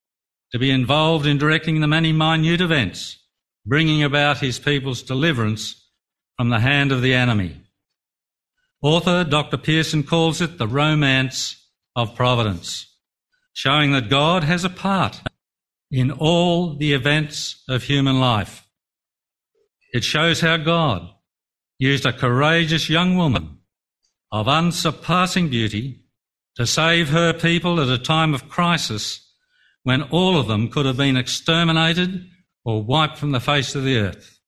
to 0.53 0.59
be 0.59 0.71
involved 0.71 1.27
in 1.27 1.39
directing 1.39 1.81
the 1.81 1.89
many 1.89 2.13
minute 2.13 2.61
events, 2.61 3.19
bringing 3.65 4.03
about 4.03 4.39
his 4.39 4.59
people's 4.59 5.03
deliverance 5.03 5.89
from 6.37 6.51
the 6.51 6.61
hand 6.61 6.93
of 6.93 7.01
the 7.01 7.15
enemy. 7.15 7.63
Author 8.83 9.25
Dr. 9.25 9.57
Pearson 9.57 10.03
calls 10.03 10.41
it 10.41 10.59
the 10.59 10.69
romance 10.69 11.57
of 11.97 12.15
providence, 12.15 12.92
showing 13.53 13.93
that 13.93 14.09
God 14.09 14.45
has 14.45 14.65
a 14.65 14.71
part 14.71 15.21
in 15.91 16.11
all 16.11 16.77
the 16.77 16.95
events 16.95 17.63
of 17.69 17.83
human 17.83 18.19
life. 18.19 18.67
It 19.93 20.05
shows 20.05 20.41
how 20.41 20.57
God 20.57 21.09
used 21.79 22.07
a 22.07 22.13
courageous 22.13 22.89
young 22.89 23.17
woman 23.17 23.59
of 24.31 24.49
unsurpassing 24.49 25.51
beauty 25.51 26.05
to 26.57 26.67
save 26.67 27.11
her 27.11 27.33
people 27.33 27.81
at 27.81 27.89
a 27.89 28.03
time 28.03 28.33
of 28.33 28.49
crisis 28.49 29.21
when 29.83 30.03
all 30.03 30.39
of 30.39 30.47
them 30.47 30.69
could 30.69 30.87
have 30.87 30.97
been 30.97 31.17
exterminated 31.17 32.27
or 32.65 32.83
wiped 32.83 33.19
from 33.19 33.33
the 33.33 33.41
face 33.41 33.75
of 33.75 33.85
the 33.85 33.99
earth. 33.99 34.39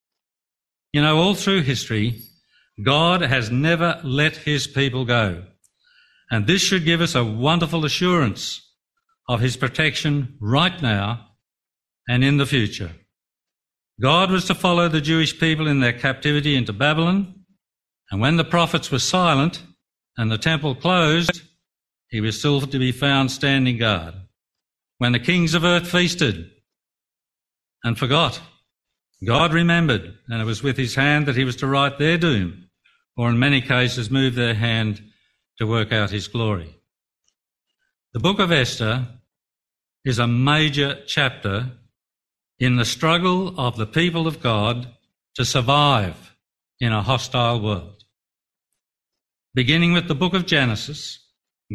You 0.92 1.02
know, 1.02 1.18
all 1.18 1.34
through 1.34 1.62
history, 1.62 2.20
God 2.82 3.20
has 3.20 3.50
never 3.50 4.00
let 4.04 4.36
his 4.36 4.66
people 4.66 5.04
go. 5.04 5.44
And 6.30 6.46
this 6.46 6.62
should 6.62 6.84
give 6.84 7.00
us 7.00 7.14
a 7.14 7.24
wonderful 7.24 7.84
assurance 7.84 8.63
of 9.28 9.40
his 9.40 9.56
protection 9.56 10.36
right 10.40 10.80
now 10.82 11.28
and 12.08 12.22
in 12.22 12.36
the 12.36 12.46
future. 12.46 12.90
God 14.00 14.30
was 14.30 14.44
to 14.46 14.54
follow 14.54 14.88
the 14.88 15.00
Jewish 15.00 15.38
people 15.38 15.66
in 15.66 15.80
their 15.80 15.92
captivity 15.92 16.56
into 16.56 16.72
Babylon, 16.72 17.44
and 18.10 18.20
when 18.20 18.36
the 18.36 18.44
prophets 18.44 18.90
were 18.90 18.98
silent 18.98 19.62
and 20.16 20.30
the 20.30 20.38
temple 20.38 20.74
closed, 20.74 21.42
he 22.08 22.20
was 22.20 22.38
still 22.38 22.60
to 22.60 22.78
be 22.78 22.92
found 22.92 23.30
standing 23.30 23.78
guard 23.78 24.14
when 24.98 25.12
the 25.12 25.18
kings 25.18 25.54
of 25.54 25.64
earth 25.64 25.88
feasted 25.90 26.50
and 27.82 27.98
forgot. 27.98 28.40
God 29.26 29.52
remembered, 29.52 30.14
and 30.28 30.42
it 30.42 30.44
was 30.44 30.62
with 30.62 30.76
his 30.76 30.94
hand 30.94 31.26
that 31.26 31.36
he 31.36 31.44
was 31.44 31.56
to 31.56 31.66
write 31.66 31.98
their 31.98 32.18
doom, 32.18 32.68
or 33.16 33.30
in 33.30 33.38
many 33.38 33.60
cases 33.60 34.10
move 34.10 34.34
their 34.34 34.54
hand 34.54 35.02
to 35.58 35.66
work 35.66 35.92
out 35.92 36.10
his 36.10 36.28
glory. 36.28 36.76
The 38.12 38.20
book 38.20 38.38
of 38.38 38.52
Esther 38.52 39.06
is 40.04 40.18
a 40.18 40.26
major 40.26 41.02
chapter 41.06 41.72
in 42.58 42.76
the 42.76 42.84
struggle 42.84 43.58
of 43.58 43.76
the 43.76 43.86
people 43.86 44.26
of 44.26 44.40
God 44.40 44.88
to 45.34 45.44
survive 45.44 46.36
in 46.80 46.92
a 46.92 47.02
hostile 47.02 47.60
world. 47.60 48.04
Beginning 49.54 49.92
with 49.92 50.08
the 50.08 50.14
book 50.14 50.34
of 50.34 50.46
Genesis, 50.46 51.18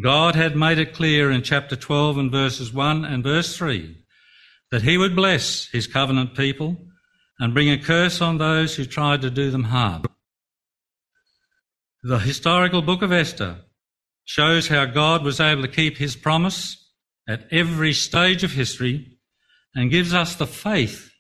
God 0.02 0.36
had 0.36 0.56
made 0.56 0.78
it 0.78 0.94
clear 0.94 1.32
in 1.32 1.42
chapter 1.42 1.76
12 1.76 2.18
and 2.18 2.32
verses 2.32 2.72
1 2.74 3.06
and 3.06 3.24
verse 3.24 3.58
3 3.58 3.96
that 4.72 4.84
he 4.84 4.98
would 4.98 5.16
bless 5.16 5.68
his 5.72 5.88
covenant 5.88 6.36
people 6.36 6.78
and 7.40 7.54
bring 7.54 7.70
a 7.70 7.82
curse 7.82 8.22
on 8.22 8.38
those 8.38 8.76
who 8.76 8.86
tried 8.86 9.22
to 9.22 9.32
do 9.32 9.50
them 9.50 9.64
harm. 9.64 10.04
The 12.04 12.20
historical 12.20 12.82
book 12.82 13.02
of 13.02 13.12
Esther 13.12 13.62
shows 14.26 14.68
how 14.68 14.86
God 14.86 15.24
was 15.24 15.40
able 15.40 15.64
to 15.64 15.68
keep 15.68 15.98
his 15.98 16.16
promise 16.16 16.89
at 17.30 17.48
every 17.52 17.94
stage 17.94 18.44
of 18.44 18.52
history 18.52 19.20
and 19.76 19.92
gives 19.92 20.14
us 20.14 20.36
the 20.36 20.48
faith 20.48 21.12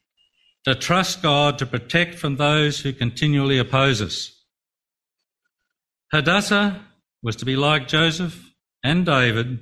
to 0.65 0.73
trust 0.73 1.21
God 1.21 1.59
to 1.59 1.65
protect 1.65 2.15
from 2.15 2.35
those 2.35 2.79
who 2.79 2.91
continually 2.91 3.59
oppose 3.59 4.01
us. 4.01 4.35
Hadassah 6.11 6.81
was 7.21 7.35
to 7.37 7.45
be 7.45 7.55
like 7.55 7.87
Joseph 7.87 8.51
and 8.83 9.05
David, 9.05 9.59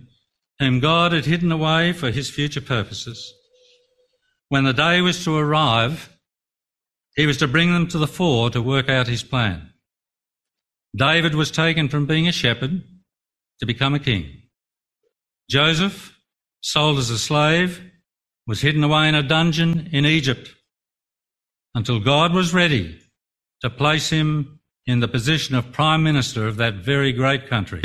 whom 0.59 0.79
God 0.79 1.11
had 1.11 1.25
hidden 1.25 1.51
away 1.51 1.91
for 1.91 2.11
his 2.11 2.29
future 2.29 2.61
purposes. 2.61 3.33
When 4.47 4.63
the 4.63 4.73
day 4.73 5.01
was 5.01 5.23
to 5.25 5.35
arrive, 5.35 6.17
he 7.15 7.27
was 7.27 7.37
to 7.37 7.47
bring 7.47 7.73
them 7.73 7.87
to 7.89 7.97
the 7.97 8.07
fore 8.07 8.49
to 8.51 8.61
work 8.61 8.89
out 8.89 9.07
his 9.07 9.23
plan. 9.23 9.73
David 10.95 11.35
was 11.35 11.51
taken 11.51 11.89
from 11.89 12.05
being 12.05 12.27
a 12.27 12.31
shepherd 12.31 12.81
to 13.59 13.65
become 13.65 13.93
a 13.93 13.99
king. 13.99 14.43
Joseph, 15.49 16.16
sold 16.61 16.97
as 16.97 17.09
a 17.09 17.19
slave, 17.19 17.81
was 18.45 18.61
hidden 18.61 18.83
away 18.83 19.09
in 19.09 19.15
a 19.15 19.23
dungeon 19.23 19.89
in 19.91 20.05
Egypt 20.05 20.55
until 21.75 21.99
God 21.99 22.33
was 22.33 22.53
ready 22.53 22.99
to 23.61 23.69
place 23.69 24.09
him 24.09 24.59
in 24.85 25.01
the 25.01 25.07
position 25.07 25.55
of 25.55 25.71
prime 25.71 26.01
minister 26.01 26.47
of 26.47 26.55
that 26.57 26.75
very 26.75 27.11
great 27.11 27.47
country. 27.47 27.83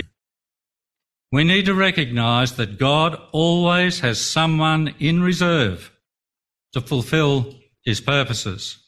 We 1.32 1.44
need 1.44 1.66
to 1.66 1.74
recognize 1.74 2.54
that 2.56 2.78
God 2.78 3.18
always 3.32 4.00
has 4.00 4.20
someone 4.20 4.94
in 4.98 5.22
reserve 5.22 5.90
to 6.74 6.80
fulfill 6.80 7.54
his 7.84 8.00
purposes. 8.00 8.78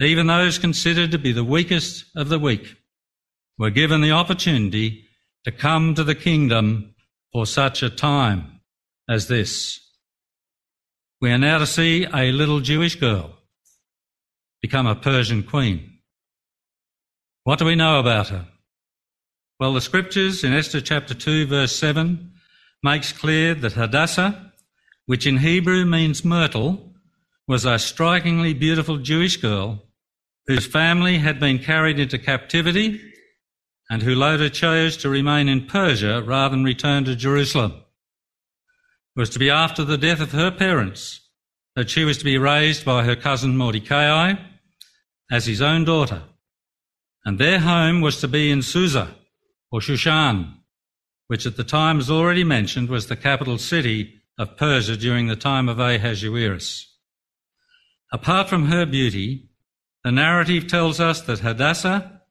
Even 0.00 0.28
those 0.28 0.58
considered 0.58 1.10
to 1.10 1.18
be 1.18 1.32
the 1.32 1.44
weakest 1.44 2.04
of 2.14 2.28
the 2.28 2.38
weak 2.38 2.76
were 3.58 3.70
given 3.70 4.00
the 4.00 4.12
opportunity 4.12 5.04
to 5.44 5.52
come 5.52 5.94
to 5.94 6.04
the 6.04 6.14
kingdom 6.14 6.94
for 7.32 7.44
such 7.44 7.82
a 7.82 7.90
time 7.90 8.59
as 9.10 9.26
this. 9.26 9.80
We 11.20 11.32
are 11.32 11.38
now 11.38 11.58
to 11.58 11.66
see 11.66 12.06
a 12.14 12.30
little 12.30 12.60
Jewish 12.60 12.94
girl 12.94 13.34
become 14.62 14.86
a 14.86 14.94
Persian 14.94 15.42
queen. 15.42 15.98
What 17.42 17.58
do 17.58 17.64
we 17.64 17.74
know 17.74 17.98
about 17.98 18.28
her? 18.28 18.46
Well, 19.58 19.74
the 19.74 19.80
scriptures 19.80 20.44
in 20.44 20.52
Esther 20.52 20.80
chapter 20.80 21.12
2 21.12 21.46
verse 21.46 21.74
7 21.74 22.32
makes 22.84 23.12
clear 23.12 23.54
that 23.56 23.72
Hadassah, 23.72 24.52
which 25.06 25.26
in 25.26 25.38
Hebrew 25.38 25.84
means 25.84 26.24
myrtle, 26.24 26.94
was 27.48 27.64
a 27.64 27.80
strikingly 27.80 28.54
beautiful 28.54 28.98
Jewish 28.98 29.38
girl 29.38 29.82
whose 30.46 30.66
family 30.66 31.18
had 31.18 31.40
been 31.40 31.58
carried 31.58 31.98
into 31.98 32.16
captivity 32.16 33.00
and 33.90 34.02
who 34.02 34.14
later 34.14 34.48
chose 34.48 34.96
to 34.98 35.10
remain 35.10 35.48
in 35.48 35.66
Persia 35.66 36.22
rather 36.22 36.54
than 36.54 36.64
return 36.64 37.04
to 37.06 37.16
Jerusalem. 37.16 37.74
Was 39.16 39.30
to 39.30 39.38
be 39.38 39.50
after 39.50 39.84
the 39.84 39.98
death 39.98 40.20
of 40.20 40.32
her 40.32 40.50
parents 40.50 41.20
that 41.76 41.90
she 41.90 42.04
was 42.04 42.18
to 42.18 42.24
be 42.24 42.38
raised 42.38 42.84
by 42.84 43.04
her 43.04 43.16
cousin 43.16 43.56
Mordecai 43.56 44.34
as 45.30 45.46
his 45.46 45.62
own 45.62 45.84
daughter. 45.84 46.22
And 47.24 47.38
their 47.38 47.58
home 47.58 48.00
was 48.00 48.20
to 48.20 48.28
be 48.28 48.50
in 48.50 48.62
Susa, 48.62 49.14
or 49.70 49.80
Shushan, 49.80 50.54
which 51.26 51.46
at 51.46 51.56
the 51.56 51.64
time, 51.64 51.98
as 51.98 52.10
already 52.10 52.44
mentioned, 52.44 52.88
was 52.88 53.06
the 53.06 53.16
capital 53.16 53.58
city 53.58 54.14
of 54.38 54.56
Persia 54.56 54.96
during 54.96 55.26
the 55.26 55.36
time 55.36 55.68
of 55.68 55.78
Ahasuerus. 55.78 56.86
Apart 58.12 58.48
from 58.48 58.66
her 58.66 58.86
beauty, 58.86 59.50
the 60.02 60.10
narrative 60.10 60.66
tells 60.66 60.98
us 60.98 61.20
that 61.22 61.40
Hadassah 61.40 62.22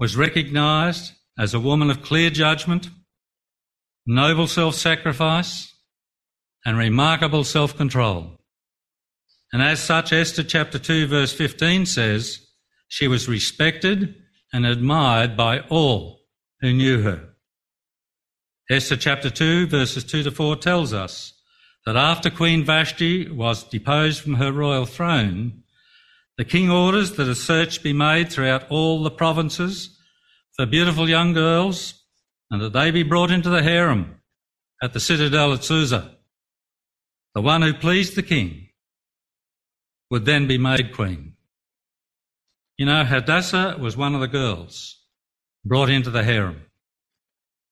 was 0.00 0.16
recognized 0.16 1.12
as 1.38 1.54
a 1.54 1.60
woman 1.60 1.90
of 1.90 2.02
clear 2.02 2.30
judgment, 2.30 2.88
noble 4.06 4.46
self-sacrifice, 4.46 5.72
and 6.64 6.76
remarkable 6.76 7.44
self-control. 7.44 8.38
And 9.52 9.62
as 9.62 9.80
such, 9.80 10.12
Esther 10.12 10.42
chapter 10.42 10.78
2 10.78 11.06
verse 11.06 11.32
15 11.32 11.86
says, 11.86 12.46
she 12.88 13.06
was 13.06 13.28
respected 13.28 14.14
and 14.52 14.66
admired 14.66 15.36
by 15.36 15.60
all 15.68 16.20
who 16.60 16.72
knew 16.72 17.02
her. 17.02 17.28
Esther 18.70 18.96
chapter 18.96 19.30
2, 19.30 19.66
verses 19.66 20.04
2 20.04 20.24
to 20.24 20.30
4 20.30 20.56
tells 20.56 20.92
us 20.92 21.34
that 21.86 21.96
after 21.96 22.28
Queen 22.30 22.64
Vashti 22.64 23.30
was 23.30 23.64
deposed 23.64 24.20
from 24.20 24.34
her 24.34 24.52
royal 24.52 24.84
throne, 24.84 25.62
the 26.36 26.44
king 26.44 26.70
orders 26.70 27.12
that 27.12 27.28
a 27.28 27.34
search 27.34 27.82
be 27.82 27.92
made 27.92 28.30
throughout 28.30 28.70
all 28.70 29.02
the 29.02 29.10
provinces 29.10 29.98
for 30.56 30.66
beautiful 30.66 31.08
young 31.08 31.32
girls 31.32 31.94
and 32.50 32.60
that 32.60 32.72
they 32.72 32.90
be 32.90 33.02
brought 33.02 33.30
into 33.30 33.48
the 33.48 33.62
harem 33.62 34.20
at 34.82 34.92
the 34.92 35.00
citadel 35.00 35.52
at 35.52 35.64
Susa. 35.64 36.17
The 37.38 37.42
one 37.42 37.62
who 37.62 37.72
pleased 37.72 38.16
the 38.16 38.24
king 38.24 38.70
would 40.10 40.24
then 40.24 40.48
be 40.48 40.58
made 40.58 40.92
queen. 40.92 41.34
You 42.76 42.86
know, 42.86 43.04
Hadassah 43.04 43.76
was 43.78 43.96
one 43.96 44.16
of 44.16 44.20
the 44.20 44.26
girls 44.26 44.98
brought 45.64 45.88
into 45.88 46.10
the 46.10 46.24
harem. 46.24 46.62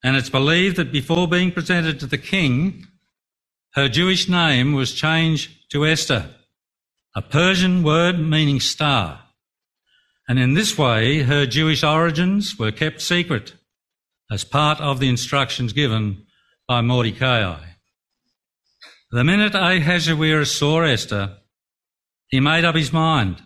And 0.05 0.17
it's 0.17 0.31
believed 0.31 0.77
that 0.77 0.93
before 0.93 1.27
being 1.27 1.51
presented 1.51 1.99
to 1.99 2.07
the 2.07 2.17
king, 2.17 2.87
her 3.75 3.89
Jewish 3.89 4.29
name 4.29 4.73
was 4.73 4.93
changed 4.93 5.69
to 5.73 5.85
Esther, 5.85 6.31
a 7.17 7.21
Persian 7.21 7.83
word 7.83 8.21
meaning 8.21 8.61
star. 8.61 9.21
And 10.29 10.39
in 10.39 10.55
this 10.55 10.79
way, 10.79 11.23
her 11.23 11.45
Jewish 11.45 11.83
origins 11.83 12.57
were 12.57 12.71
kept 12.71 13.01
secret 13.01 13.55
as 14.31 14.45
part 14.45 14.81
of 14.81 15.01
the 15.01 15.09
instructions 15.09 15.73
given 15.73 16.25
by 16.69 16.83
Mordecai. 16.83 17.76
The 19.13 19.23
minute 19.23 19.55
Ahasuerus 19.55 20.57
saw 20.57 20.83
Esther, 20.83 21.37
he 22.29 22.41
made 22.41 22.65
up 22.65 22.75
his 22.75 22.93
mind 22.93 23.41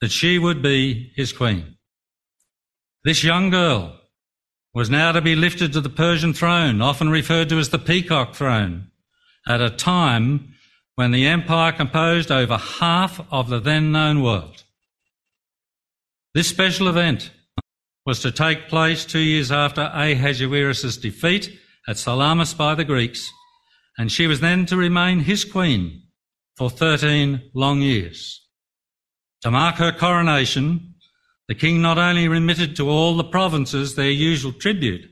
that 0.00 0.10
she 0.10 0.38
would 0.38 0.60
be 0.60 1.12
his 1.14 1.32
queen. 1.32 1.76
This 3.04 3.22
young 3.22 3.50
girl 3.50 3.98
was 4.74 4.90
now 4.90 5.12
to 5.12 5.20
be 5.20 5.36
lifted 5.36 5.72
to 5.72 5.80
the 5.80 5.88
Persian 5.88 6.32
throne, 6.32 6.82
often 6.82 7.10
referred 7.10 7.48
to 7.50 7.58
as 7.58 7.68
the 7.68 7.78
peacock 7.78 8.34
throne, 8.34 8.90
at 9.46 9.60
a 9.60 9.70
time 9.70 10.54
when 10.96 11.12
the 11.12 11.26
empire 11.26 11.70
composed 11.70 12.32
over 12.32 12.56
half 12.56 13.20
of 13.30 13.48
the 13.48 13.60
then 13.60 13.92
known 13.92 14.20
world. 14.20 14.64
This 16.34 16.48
special 16.48 16.88
event 16.88 17.30
was 18.04 18.20
to 18.20 18.32
take 18.32 18.68
place 18.68 19.04
two 19.04 19.20
years 19.20 19.52
after 19.52 19.82
Ahasuerus' 19.94 20.96
defeat 20.96 21.56
at 21.86 21.98
Salamis 21.98 22.52
by 22.52 22.74
the 22.74 22.84
Greeks, 22.84 23.30
and 23.98 24.12
she 24.12 24.28
was 24.28 24.40
then 24.40 24.64
to 24.66 24.76
remain 24.76 25.18
his 25.18 25.44
queen 25.44 26.04
for 26.56 26.70
13 26.70 27.50
long 27.52 27.82
years. 27.82 28.46
To 29.42 29.50
mark 29.50 29.76
her 29.76 29.92
coronation, 29.92 30.94
the 31.48 31.54
king 31.54 31.82
not 31.82 31.98
only 31.98 32.28
remitted 32.28 32.76
to 32.76 32.88
all 32.88 33.16
the 33.16 33.24
provinces 33.24 33.94
their 33.94 34.10
usual 34.10 34.52
tribute, 34.52 35.10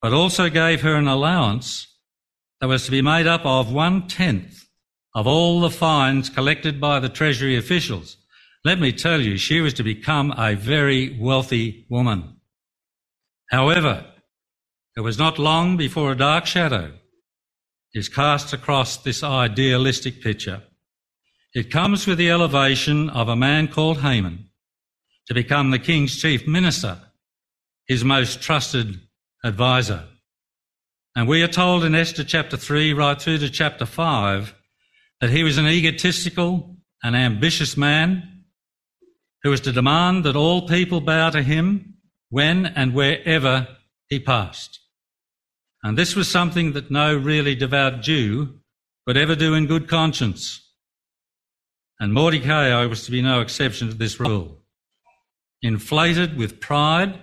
but 0.00 0.12
also 0.12 0.48
gave 0.48 0.82
her 0.82 0.94
an 0.94 1.08
allowance 1.08 1.88
that 2.60 2.68
was 2.68 2.84
to 2.84 2.90
be 2.90 3.02
made 3.02 3.26
up 3.26 3.44
of 3.44 3.72
one 3.72 4.06
tenth 4.06 4.66
of 5.14 5.26
all 5.26 5.60
the 5.60 5.70
fines 5.70 6.30
collected 6.30 6.80
by 6.80 7.00
the 7.00 7.08
treasury 7.08 7.56
officials. 7.56 8.16
Let 8.64 8.80
me 8.80 8.92
tell 8.92 9.20
you, 9.20 9.36
she 9.36 9.60
was 9.60 9.74
to 9.74 9.82
become 9.82 10.32
a 10.36 10.54
very 10.54 11.16
wealthy 11.20 11.86
woman. 11.88 12.36
However, 13.50 14.06
it 14.96 15.00
was 15.00 15.18
not 15.18 15.38
long 15.38 15.76
before 15.76 16.12
a 16.12 16.16
dark 16.16 16.46
shadow 16.46 16.92
is 17.94 18.08
cast 18.08 18.52
across 18.52 18.96
this 18.98 19.22
idealistic 19.22 20.20
picture. 20.20 20.62
It 21.54 21.70
comes 21.70 22.06
with 22.06 22.18
the 22.18 22.30
elevation 22.30 23.08
of 23.10 23.28
a 23.28 23.36
man 23.36 23.68
called 23.68 24.00
Haman 24.00 24.48
to 25.28 25.34
become 25.34 25.70
the 25.70 25.78
king's 25.78 26.20
chief 26.20 26.46
minister, 26.46 26.98
his 27.86 28.04
most 28.04 28.42
trusted 28.42 29.00
advisor. 29.44 30.04
And 31.14 31.28
we 31.28 31.42
are 31.42 31.48
told 31.48 31.84
in 31.84 31.94
Esther 31.94 32.24
chapter 32.24 32.56
3 32.56 32.92
right 32.92 33.20
through 33.20 33.38
to 33.38 33.48
chapter 33.48 33.86
5 33.86 34.52
that 35.20 35.30
he 35.30 35.44
was 35.44 35.56
an 35.56 35.66
egotistical 35.66 36.76
and 37.04 37.14
ambitious 37.14 37.76
man 37.76 38.44
who 39.44 39.50
was 39.50 39.60
to 39.60 39.72
demand 39.72 40.24
that 40.24 40.34
all 40.34 40.66
people 40.66 41.00
bow 41.00 41.30
to 41.30 41.42
him 41.42 41.94
when 42.30 42.66
and 42.66 42.94
wherever 42.94 43.68
he 44.08 44.18
passed. 44.18 44.80
And 45.84 45.98
this 45.98 46.16
was 46.16 46.30
something 46.30 46.72
that 46.72 46.90
no 46.90 47.14
really 47.14 47.54
devout 47.54 48.00
Jew 48.00 48.58
would 49.06 49.18
ever 49.18 49.36
do 49.36 49.52
in 49.52 49.66
good 49.66 49.86
conscience. 49.86 50.62
And 52.00 52.14
Mordecai 52.14 52.84
was 52.86 53.04
to 53.04 53.10
be 53.10 53.20
no 53.20 53.42
exception 53.42 53.88
to 53.88 53.94
this 53.94 54.18
rule. 54.18 54.62
Inflated 55.60 56.38
with 56.38 56.58
pride, 56.58 57.20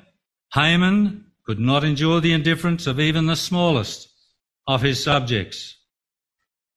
Haman 0.53 1.25
could 1.45 1.59
not 1.59 1.83
endure 1.83 2.21
the 2.21 2.33
indifference 2.33 2.85
of 2.85 2.99
even 2.99 3.25
the 3.25 3.35
smallest 3.35 4.09
of 4.67 4.83
his 4.83 5.03
subjects. 5.03 5.77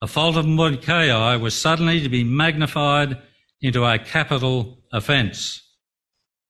The 0.01 0.09
fault 0.09 0.37
of 0.37 0.47
Mordecai 0.47 1.37
was 1.37 1.55
suddenly 1.55 2.01
to 2.01 2.09
be 2.09 2.25
magnified 2.25 3.19
into 3.61 3.85
a 3.85 3.99
capital 3.99 4.79
offence 4.91 5.63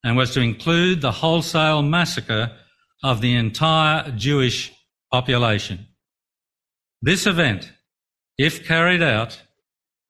and 0.05 0.17
was 0.17 0.33
to 0.35 0.41
include 0.41 1.01
the 1.01 1.13
wholesale 1.13 1.83
massacre 1.83 2.53
of 3.03 3.21
the 3.21 3.35
entire 3.35 4.11
Jewish 4.13 4.73
population. 5.15 5.87
This 7.01 7.25
event, 7.25 7.71
if 8.37 8.67
carried 8.67 9.01
out, 9.01 9.41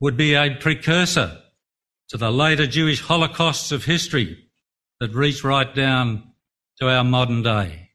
would 0.00 0.16
be 0.16 0.32
a 0.32 0.54
precursor 0.54 1.42
to 2.08 2.16
the 2.16 2.30
later 2.30 2.66
Jewish 2.66 3.02
holocausts 3.02 3.70
of 3.70 3.84
history 3.84 4.46
that 5.00 5.12
reach 5.12 5.44
right 5.44 5.74
down 5.74 6.32
to 6.78 6.88
our 6.88 7.04
modern 7.04 7.42
day. 7.42 7.90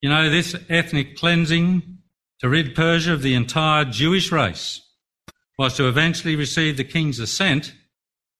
You 0.00 0.08
know, 0.08 0.30
this 0.30 0.56
ethnic 0.70 1.18
cleansing 1.18 1.98
to 2.40 2.48
rid 2.48 2.74
Persia 2.74 3.12
of 3.12 3.20
the 3.20 3.34
entire 3.34 3.84
Jewish 3.84 4.32
race 4.32 4.80
was 5.58 5.76
to 5.76 5.86
eventually 5.86 6.34
receive 6.34 6.78
the 6.78 6.84
king's 6.84 7.18
assent 7.18 7.74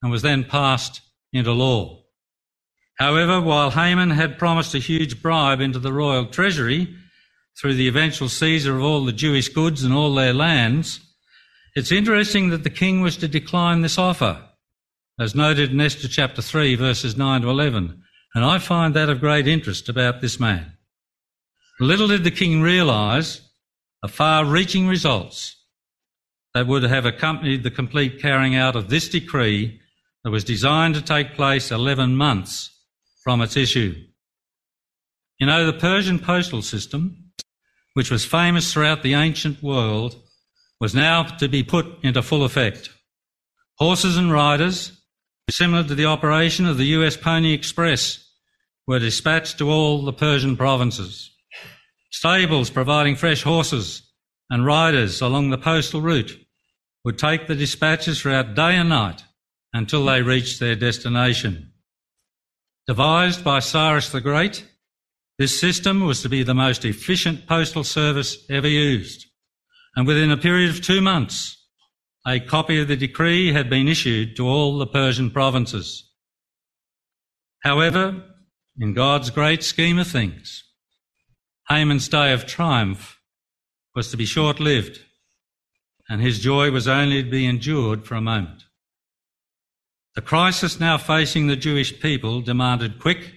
and 0.00 0.10
was 0.10 0.22
then 0.22 0.44
passed 0.44 1.02
into 1.30 1.52
law. 1.52 2.04
However, 2.98 3.38
while 3.38 3.70
Haman 3.72 4.12
had 4.12 4.38
promised 4.38 4.74
a 4.74 4.78
huge 4.78 5.20
bribe 5.20 5.60
into 5.60 5.78
the 5.78 5.92
royal 5.92 6.24
treasury 6.24 6.96
through 7.60 7.74
the 7.74 7.88
eventual 7.88 8.28
seizure 8.28 8.76
of 8.76 8.82
all 8.82 9.04
the 9.04 9.12
Jewish 9.12 9.48
goods 9.48 9.82
and 9.82 9.94
all 9.94 10.14
their 10.14 10.34
lands, 10.34 11.00
it's 11.74 11.92
interesting 11.92 12.50
that 12.50 12.64
the 12.64 12.70
king 12.70 13.00
was 13.00 13.16
to 13.18 13.28
decline 13.28 13.82
this 13.82 13.98
offer, 13.98 14.42
as 15.18 15.34
noted 15.34 15.72
in 15.72 15.80
Esther 15.80 16.08
chapter 16.08 16.42
3, 16.42 16.74
verses 16.74 17.16
9 17.16 17.42
to 17.42 17.50
11. 17.50 18.02
And 18.34 18.44
I 18.44 18.58
find 18.58 18.94
that 18.94 19.08
of 19.08 19.20
great 19.20 19.48
interest 19.48 19.88
about 19.88 20.20
this 20.20 20.38
man. 20.38 20.72
Little 21.80 22.08
did 22.08 22.24
the 22.24 22.30
king 22.30 22.62
realise 22.62 23.40
the 24.02 24.08
far 24.08 24.44
reaching 24.44 24.86
results 24.86 25.56
that 26.54 26.66
would 26.66 26.82
have 26.82 27.04
accompanied 27.04 27.62
the 27.62 27.70
complete 27.70 28.20
carrying 28.20 28.54
out 28.54 28.76
of 28.76 28.88
this 28.88 29.08
decree 29.08 29.80
that 30.24 30.30
was 30.30 30.44
designed 30.44 30.94
to 30.94 31.02
take 31.02 31.34
place 31.34 31.70
11 31.70 32.16
months 32.16 32.70
from 33.22 33.40
its 33.40 33.56
issue. 33.56 33.94
You 35.38 35.46
know, 35.46 35.66
the 35.66 35.78
Persian 35.78 36.18
postal 36.18 36.62
system 36.62 37.25
which 37.96 38.10
was 38.10 38.26
famous 38.26 38.70
throughout 38.70 39.02
the 39.02 39.14
ancient 39.14 39.62
world, 39.62 40.22
was 40.78 40.94
now 40.94 41.22
to 41.22 41.48
be 41.48 41.62
put 41.62 41.86
into 42.02 42.20
full 42.20 42.44
effect. 42.44 42.90
Horses 43.78 44.18
and 44.18 44.30
riders, 44.30 45.00
similar 45.48 45.82
to 45.82 45.94
the 45.94 46.04
operation 46.04 46.66
of 46.66 46.76
the 46.76 46.88
US 46.98 47.16
Pony 47.16 47.54
Express, 47.54 48.22
were 48.86 48.98
dispatched 48.98 49.56
to 49.56 49.70
all 49.70 50.04
the 50.04 50.12
Persian 50.12 50.58
provinces. 50.58 51.30
Stables 52.10 52.68
providing 52.68 53.16
fresh 53.16 53.42
horses 53.42 54.02
and 54.50 54.66
riders 54.66 55.22
along 55.22 55.48
the 55.48 55.56
postal 55.56 56.02
route 56.02 56.38
would 57.02 57.16
take 57.16 57.46
the 57.46 57.54
dispatches 57.54 58.20
throughout 58.20 58.54
day 58.54 58.76
and 58.76 58.90
night 58.90 59.24
until 59.72 60.04
they 60.04 60.20
reached 60.20 60.60
their 60.60 60.76
destination. 60.76 61.72
Devised 62.86 63.42
by 63.42 63.60
Cyrus 63.60 64.10
the 64.10 64.20
Great, 64.20 64.66
this 65.38 65.58
system 65.60 66.04
was 66.04 66.22
to 66.22 66.28
be 66.28 66.42
the 66.42 66.54
most 66.54 66.84
efficient 66.84 67.46
postal 67.46 67.84
service 67.84 68.38
ever 68.48 68.68
used. 68.68 69.26
And 69.94 70.06
within 70.06 70.30
a 70.30 70.36
period 70.36 70.70
of 70.70 70.80
two 70.80 71.00
months, 71.00 71.56
a 72.26 72.40
copy 72.40 72.80
of 72.80 72.88
the 72.88 72.96
decree 72.96 73.52
had 73.52 73.70
been 73.70 73.86
issued 73.86 74.36
to 74.36 74.48
all 74.48 74.78
the 74.78 74.86
Persian 74.86 75.30
provinces. 75.30 76.10
However, 77.62 78.22
in 78.78 78.94
God's 78.94 79.30
great 79.30 79.62
scheme 79.62 79.98
of 79.98 80.06
things, 80.06 80.64
Haman's 81.68 82.08
day 82.08 82.32
of 82.32 82.46
triumph 82.46 83.20
was 83.94 84.10
to 84.10 84.16
be 84.16 84.24
short 84.24 84.60
lived, 84.60 85.00
and 86.08 86.20
his 86.20 86.40
joy 86.40 86.70
was 86.70 86.88
only 86.88 87.22
to 87.22 87.30
be 87.30 87.46
endured 87.46 88.06
for 88.06 88.14
a 88.14 88.20
moment. 88.20 88.62
The 90.14 90.22
crisis 90.22 90.80
now 90.80 90.96
facing 90.96 91.46
the 91.46 91.56
Jewish 91.56 92.00
people 92.00 92.40
demanded 92.40 93.00
quick, 93.00 93.34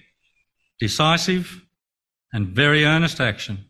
decisive, 0.78 1.62
and 2.32 2.48
very 2.48 2.84
earnest 2.84 3.20
action. 3.20 3.66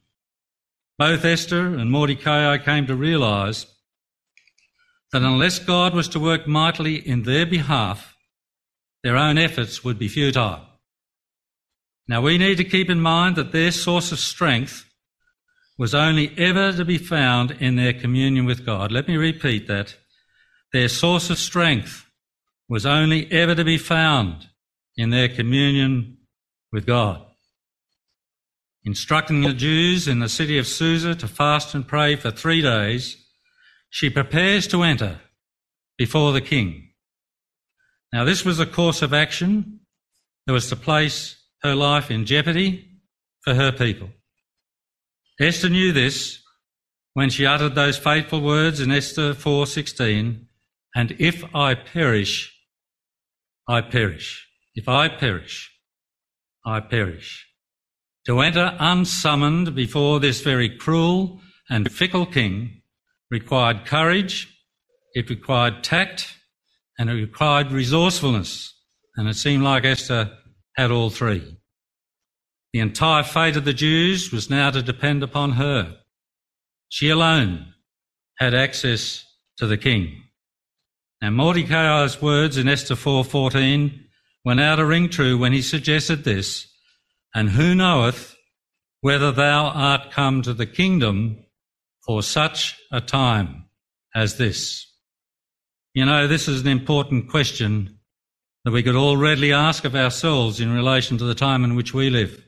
Both 0.98 1.24
Esther 1.24 1.74
and 1.74 1.90
Mordecai 1.90 2.58
came 2.58 2.86
to 2.86 2.94
realize 2.94 3.66
that 5.12 5.22
unless 5.22 5.58
God 5.58 5.94
was 5.94 6.08
to 6.08 6.20
work 6.20 6.46
mightily 6.46 6.96
in 6.96 7.22
their 7.22 7.46
behalf, 7.46 8.14
their 9.02 9.16
own 9.16 9.38
efforts 9.38 9.82
would 9.82 9.98
be 9.98 10.08
futile. 10.08 10.66
Now 12.06 12.20
we 12.20 12.38
need 12.38 12.56
to 12.56 12.64
keep 12.64 12.90
in 12.90 13.00
mind 13.00 13.36
that 13.36 13.52
their 13.52 13.70
source 13.70 14.12
of 14.12 14.18
strength 14.18 14.84
was 15.78 15.94
only 15.94 16.36
ever 16.36 16.72
to 16.72 16.84
be 16.84 16.98
found 16.98 17.52
in 17.52 17.76
their 17.76 17.94
communion 17.94 18.44
with 18.44 18.66
God. 18.66 18.92
Let 18.92 19.08
me 19.08 19.16
repeat 19.16 19.66
that. 19.68 19.96
Their 20.72 20.88
source 20.88 21.30
of 21.30 21.38
strength 21.38 22.04
was 22.68 22.84
only 22.84 23.30
ever 23.32 23.54
to 23.54 23.64
be 23.64 23.78
found 23.78 24.48
in 24.96 25.10
their 25.10 25.28
communion 25.28 26.18
with 26.70 26.86
God. 26.86 27.24
Instructing 28.84 29.42
the 29.42 29.52
Jews 29.52 30.08
in 30.08 30.20
the 30.20 30.28
city 30.28 30.56
of 30.56 30.66
Susa 30.66 31.14
to 31.14 31.28
fast 31.28 31.74
and 31.74 31.86
pray 31.86 32.16
for 32.16 32.30
three 32.30 32.62
days, 32.62 33.16
she 33.90 34.08
prepares 34.08 34.66
to 34.68 34.82
enter 34.82 35.20
before 35.98 36.32
the 36.32 36.40
king. 36.40 36.90
Now, 38.12 38.24
this 38.24 38.44
was 38.44 38.58
a 38.58 38.66
course 38.66 39.02
of 39.02 39.12
action 39.12 39.80
that 40.46 40.52
was 40.52 40.68
to 40.70 40.76
place 40.76 41.36
her 41.62 41.74
life 41.74 42.10
in 42.10 42.24
jeopardy 42.24 42.88
for 43.42 43.54
her 43.54 43.70
people. 43.70 44.08
Esther 45.38 45.68
knew 45.68 45.92
this 45.92 46.42
when 47.12 47.28
she 47.28 47.46
uttered 47.46 47.74
those 47.74 47.98
fateful 47.98 48.40
words 48.40 48.80
in 48.80 48.90
Esther 48.90 49.34
4:16, 49.34 50.46
and 50.94 51.16
if 51.18 51.44
I 51.54 51.74
perish, 51.74 52.56
I 53.68 53.82
perish. 53.82 54.48
If 54.74 54.88
I 54.88 55.08
perish, 55.08 55.70
I 56.64 56.80
perish. 56.80 57.49
To 58.26 58.40
enter 58.40 58.76
unsummoned 58.78 59.74
before 59.74 60.20
this 60.20 60.42
very 60.42 60.68
cruel 60.68 61.40
and 61.68 61.90
fickle 61.90 62.26
king 62.26 62.83
required 63.30 63.87
courage, 63.87 64.48
it 65.14 65.30
required 65.30 65.83
tact, 65.83 66.37
and 66.98 67.09
it 67.09 67.14
required 67.14 67.72
resourcefulness. 67.72 68.74
And 69.16 69.28
it 69.28 69.35
seemed 69.35 69.62
like 69.62 69.85
Esther 69.85 70.37
had 70.76 70.90
all 70.90 71.11
three. 71.11 71.56
The 72.72 72.80
entire 72.80 73.24
fate 73.24 73.56
of 73.56 73.64
the 73.64 73.72
Jews 73.72 74.30
was 74.30 74.50
now 74.50 74.70
to 74.70 74.83
depend 74.83 75.22
upon 75.22 75.52
her. 75.52 75.96
She 76.88 77.09
alone 77.09 77.74
had 78.38 78.54
access 78.54 79.24
to 79.56 79.66
the 79.66 79.76
king. 79.76 80.22
Now 81.20 81.30
Mordecai's 81.30 82.22
words 82.22 82.56
in 82.56 82.68
Esther 82.68 82.94
4:14 82.94 84.06
went 84.44 84.61
out 84.61 84.76
to 84.76 84.87
ring 84.87 85.09
true 85.09 85.37
when 85.37 85.52
he 85.52 85.62
suggested 85.62 86.24
this 86.24 86.69
and 87.34 87.50
who 87.50 87.74
knoweth 87.74 88.36
whether 89.00 89.32
thou 89.32 89.66
art 89.68 90.10
come 90.10 90.42
to 90.42 90.52
the 90.52 90.66
kingdom 90.66 91.44
for 92.04 92.22
such 92.22 92.76
a 92.92 93.00
time 93.00 93.64
as 94.14 94.36
this? 94.36 94.86
You 95.94 96.04
know, 96.04 96.26
this 96.26 96.48
is 96.48 96.60
an 96.60 96.68
important 96.68 97.28
question 97.28 97.98
that 98.64 98.72
we 98.72 98.82
could 98.82 98.96
all 98.96 99.16
readily 99.16 99.52
ask 99.52 99.84
of 99.84 99.96
ourselves 99.96 100.60
in 100.60 100.72
relation 100.72 101.18
to 101.18 101.24
the 101.24 101.34
time 101.34 101.64
in 101.64 101.74
which 101.74 101.94
we 101.94 102.10
live. 102.10 102.42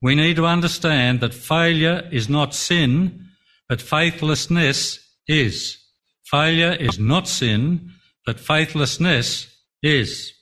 We 0.00 0.14
need 0.14 0.36
to 0.36 0.46
understand 0.46 1.20
that 1.20 1.34
failure 1.34 2.08
is 2.10 2.28
not 2.28 2.54
sin, 2.54 3.26
but 3.68 3.80
faithlessness 3.80 4.98
is. 5.28 5.78
Failure 6.24 6.72
is 6.72 6.98
not 6.98 7.28
sin, 7.28 7.92
but 8.26 8.40
faithlessness 8.40 9.48
is. 9.82 10.32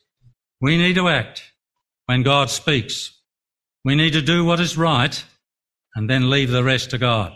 We 0.60 0.76
need 0.76 0.94
to 0.94 1.08
act 1.08 1.42
when 2.06 2.22
God 2.22 2.50
speaks. 2.50 3.12
We 3.84 3.94
need 3.94 4.12
to 4.12 4.22
do 4.22 4.44
what 4.44 4.60
is 4.60 4.76
right 4.76 5.24
and 5.94 6.08
then 6.08 6.30
leave 6.30 6.50
the 6.50 6.64
rest 6.64 6.90
to 6.90 6.98
God. 6.98 7.32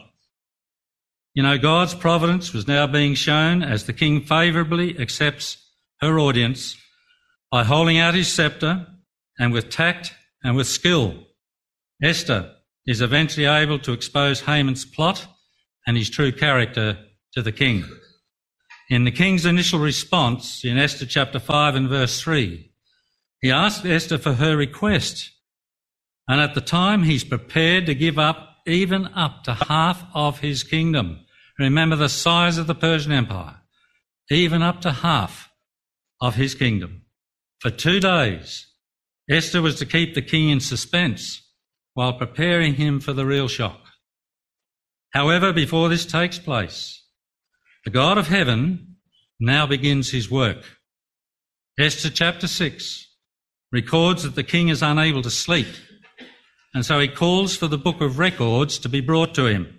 You 1.35 1.43
know, 1.43 1.59
God's 1.59 1.95
providence 1.95 2.53
was 2.53 2.69
now 2.69 2.87
being 2.87 3.15
shown 3.15 3.63
as 3.63 3.85
the 3.85 3.93
king 3.93 4.21
favourably 4.21 4.99
accepts 4.99 5.57
her 6.01 6.19
audience 6.19 6.77
by 7.51 7.65
holding 7.65 7.99
out 7.99 8.15
his 8.15 8.33
sceptre 8.33 8.87
and 9.39 9.53
with 9.53 9.71
tact 9.71 10.13
and 10.45 10.55
with 10.55 10.67
skill. 10.67 11.15
Esther 12.03 12.53
is 12.87 13.01
eventually 13.01 13.47
able 13.47 13.79
to 13.81 13.93
expose 13.93 14.43
Haman's 14.43 14.85
plot 14.85 15.27
and 15.87 15.97
his 15.97 16.11
true 16.11 16.31
character 16.31 16.99
to 17.33 17.43
the 17.43 17.53
king. 17.53 17.85
In 18.91 19.05
the 19.05 19.11
king's 19.11 19.47
initial 19.47 19.79
response 19.79 20.65
in 20.65 20.77
Esther 20.77 21.07
chapter 21.07 21.41
5 21.41 21.75
and 21.75 21.89
verse 21.89 22.21
3, 22.21 22.71
he 23.41 23.51
asked 23.51 23.87
Esther 23.87 24.19
for 24.19 24.35
her 24.35 24.57
request 24.57 25.31
and 26.29 26.41
at 26.41 26.55
the 26.55 26.61
time, 26.61 27.03
he's 27.03 27.25
prepared 27.25 27.87
to 27.87 27.95
give 27.95 28.19
up 28.19 28.57
even 28.67 29.07
up 29.15 29.45
to 29.45 29.55
half 29.55 30.05
of 30.15 30.41
his 30.41 30.63
kingdom. 30.63 31.21
Remember 31.59 31.97
the 31.97 32.09
size 32.09 32.57
of 32.57 32.67
the 32.67 32.75
Persian 32.75 33.13
Empire. 33.13 33.61
Even 34.31 34.63
up 34.63 34.81
to 34.81 34.91
half 34.91 35.51
of 36.21 36.37
his 36.37 36.55
kingdom. 36.55 37.03
For 37.61 37.71
two 37.71 38.01
days, 38.01 38.67
Esther 39.29 39.61
was 39.61 39.79
to 39.79 39.87
keep 39.87 40.15
the 40.15 40.23
king 40.23 40.49
in 40.49 40.61
suspense 40.61 41.43
while 41.93 42.15
preparing 42.15 42.75
him 42.75 43.01
for 43.01 43.13
the 43.13 43.27
real 43.27 43.49
shock. 43.49 43.81
However, 45.11 45.53
before 45.53 45.89
this 45.89 46.07
takes 46.07 46.39
place, 46.39 47.05
the 47.85 47.91
God 47.91 48.19
of 48.19 48.29
heaven 48.29 48.97
now 49.39 49.67
begins 49.67 50.11
his 50.11 50.31
work. 50.31 50.65
Esther 51.79 52.11
chapter 52.11 52.47
6 52.47 53.09
records 53.71 54.23
that 54.23 54.35
the 54.35 54.43
king 54.43 54.69
is 54.69 54.83
unable 54.83 55.23
to 55.23 55.31
sleep 55.31 55.67
and 56.75 56.85
so 56.85 56.99
he 56.99 57.09
calls 57.09 57.57
for 57.57 57.69
the 57.69 57.79
book 57.79 58.01
of 58.01 58.19
records 58.19 58.79
to 58.81 58.89
be 58.89 59.01
brought 59.01 59.33
to 59.37 59.47
him. 59.47 59.79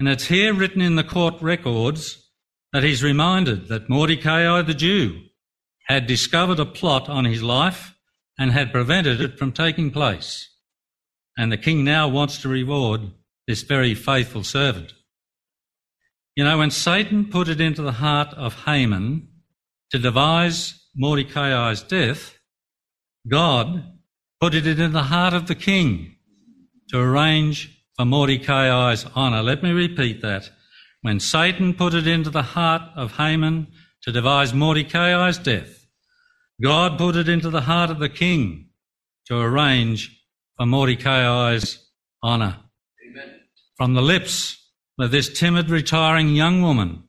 And 0.00 0.08
it's 0.08 0.26
here 0.26 0.54
written 0.54 0.80
in 0.80 0.96
the 0.96 1.04
court 1.04 1.34
records 1.42 2.30
that 2.72 2.82
he's 2.82 3.04
reminded 3.04 3.68
that 3.68 3.90
Mordecai 3.90 4.62
the 4.62 4.74
Jew 4.74 5.20
had 5.86 6.06
discovered 6.06 6.58
a 6.58 6.66
plot 6.66 7.08
on 7.08 7.26
his 7.26 7.42
life 7.42 7.94
and 8.38 8.50
had 8.50 8.72
prevented 8.72 9.20
it 9.20 9.38
from 9.38 9.52
taking 9.52 9.90
place. 9.90 10.50
And 11.36 11.52
the 11.52 11.58
king 11.58 11.84
now 11.84 12.08
wants 12.08 12.38
to 12.38 12.48
reward 12.48 13.02
this 13.46 13.62
very 13.62 13.94
faithful 13.94 14.42
servant. 14.42 14.94
You 16.34 16.44
know, 16.44 16.58
when 16.58 16.70
Satan 16.70 17.26
put 17.26 17.48
it 17.48 17.60
into 17.60 17.82
the 17.82 17.92
heart 17.92 18.34
of 18.34 18.64
Haman 18.64 19.28
to 19.90 19.98
devise 19.98 20.88
Mordecai's 20.96 21.82
death, 21.82 22.38
God 23.28 23.93
put 24.44 24.54
it 24.54 24.78
in 24.78 24.92
the 24.92 25.04
heart 25.04 25.32
of 25.32 25.46
the 25.46 25.54
king 25.54 26.14
to 26.90 27.00
arrange 27.00 27.82
for 27.96 28.04
Mordecai's 28.04 29.06
honour. 29.16 29.42
Let 29.42 29.62
me 29.62 29.70
repeat 29.70 30.20
that. 30.20 30.50
When 31.00 31.18
Satan 31.18 31.72
put 31.72 31.94
it 31.94 32.06
into 32.06 32.28
the 32.28 32.42
heart 32.42 32.82
of 32.94 33.16
Haman 33.16 33.68
to 34.02 34.12
devise 34.12 34.52
Mordecai's 34.52 35.38
death, 35.38 35.86
God 36.62 36.98
put 36.98 37.16
it 37.16 37.26
into 37.26 37.48
the 37.48 37.62
heart 37.62 37.88
of 37.88 37.98
the 38.00 38.10
king 38.10 38.68
to 39.28 39.40
arrange 39.40 40.14
for 40.58 40.66
Mordecai's 40.66 41.82
honour. 42.22 42.58
Amen. 43.08 43.40
From 43.78 43.94
the 43.94 44.02
lips 44.02 44.58
of 44.98 45.10
this 45.10 45.32
timid, 45.32 45.70
retiring 45.70 46.36
young 46.36 46.60
woman 46.60 47.04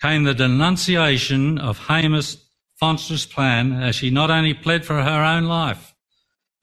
came 0.00 0.24
the 0.24 0.32
denunciation 0.32 1.58
of 1.58 1.86
Haman's 1.88 2.38
monstrous 2.80 3.26
plan 3.26 3.74
as 3.74 3.94
she 3.94 4.08
not 4.08 4.30
only 4.30 4.54
pled 4.54 4.86
for 4.86 5.02
her 5.02 5.22
own 5.22 5.44
life, 5.44 5.91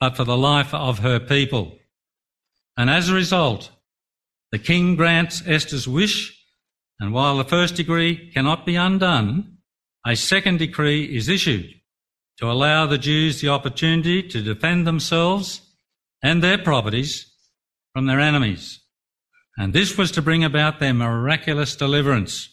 but 0.00 0.16
for 0.16 0.24
the 0.24 0.36
life 0.36 0.72
of 0.72 1.00
her 1.00 1.20
people. 1.20 1.78
And 2.76 2.88
as 2.88 3.08
a 3.08 3.14
result, 3.14 3.70
the 4.50 4.58
king 4.58 4.96
grants 4.96 5.42
Esther's 5.46 5.86
wish, 5.86 6.36
and 6.98 7.12
while 7.12 7.36
the 7.36 7.44
first 7.44 7.76
decree 7.76 8.30
cannot 8.32 8.64
be 8.64 8.76
undone, 8.76 9.58
a 10.06 10.16
second 10.16 10.58
decree 10.58 11.04
is 11.04 11.28
issued 11.28 11.68
to 12.38 12.50
allow 12.50 12.86
the 12.86 12.98
Jews 12.98 13.40
the 13.40 13.50
opportunity 13.50 14.22
to 14.22 14.42
defend 14.42 14.86
themselves 14.86 15.60
and 16.22 16.42
their 16.42 16.56
properties 16.56 17.30
from 17.92 18.06
their 18.06 18.20
enemies. 18.20 18.80
And 19.58 19.74
this 19.74 19.98
was 19.98 20.10
to 20.12 20.22
bring 20.22 20.42
about 20.42 20.80
their 20.80 20.94
miraculous 20.94 21.76
deliverance, 21.76 22.48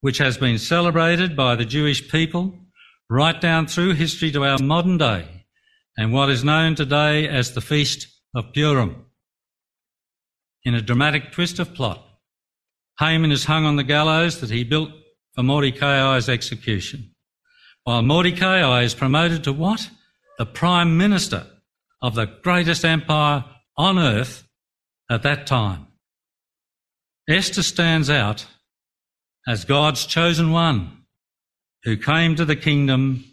which 0.00 0.18
has 0.18 0.38
been 0.38 0.58
celebrated 0.58 1.34
by 1.34 1.56
the 1.56 1.64
Jewish 1.64 2.08
people 2.08 2.54
right 3.10 3.40
down 3.40 3.66
through 3.66 3.94
history 3.94 4.30
to 4.30 4.44
our 4.44 4.58
modern 4.58 4.98
day 4.98 5.37
and 5.98 6.12
what 6.12 6.30
is 6.30 6.44
known 6.44 6.76
today 6.76 7.26
as 7.26 7.52
the 7.52 7.60
Feast 7.60 8.06
of 8.32 8.52
Purim. 8.54 9.04
In 10.62 10.76
a 10.76 10.80
dramatic 10.80 11.32
twist 11.32 11.58
of 11.58 11.74
plot, 11.74 12.00
Haman 13.00 13.32
is 13.32 13.46
hung 13.46 13.64
on 13.64 13.74
the 13.74 13.82
gallows 13.82 14.40
that 14.40 14.50
he 14.50 14.62
built 14.62 14.90
for 15.34 15.42
Mordecai's 15.42 16.28
execution, 16.28 17.16
while 17.82 18.02
Mordecai 18.02 18.82
is 18.82 18.94
promoted 18.94 19.42
to 19.44 19.52
what? 19.52 19.90
The 20.38 20.46
Prime 20.46 20.96
Minister 20.96 21.44
of 22.00 22.14
the 22.14 22.26
greatest 22.26 22.84
empire 22.84 23.44
on 23.76 23.98
earth 23.98 24.46
at 25.10 25.24
that 25.24 25.48
time. 25.48 25.88
Esther 27.28 27.64
stands 27.64 28.08
out 28.08 28.46
as 29.48 29.64
God's 29.64 30.06
chosen 30.06 30.52
one 30.52 31.02
who 31.82 31.96
came 31.96 32.36
to 32.36 32.44
the 32.44 32.56
kingdom 32.56 33.24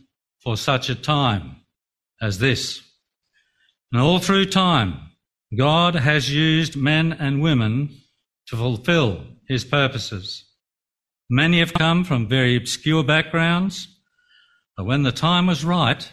for 0.42 0.58
such 0.58 0.90
a 0.90 0.96
time 0.96 1.58
as 2.26 2.40
this. 2.40 2.82
And 3.92 4.02
all 4.02 4.20
through 4.20 4.48
time, 4.48 5.00
God 5.56 5.94
has 5.94 6.34
used 6.34 6.76
men 6.76 7.14
and 7.14 7.42
women 7.42 7.96
to 8.48 8.58
fulfill 8.58 9.24
his 9.48 9.64
purposes. 9.64 10.44
Many 11.30 11.60
have 11.60 11.74
come 11.74 12.04
from 12.04 12.28
very 12.28 12.56
obscure 12.56 13.04
backgrounds, 13.04 13.88
but 14.76 14.86
when 14.86 15.04
the 15.04 15.12
time 15.12 15.46
was 15.46 15.64
right, 15.64 16.12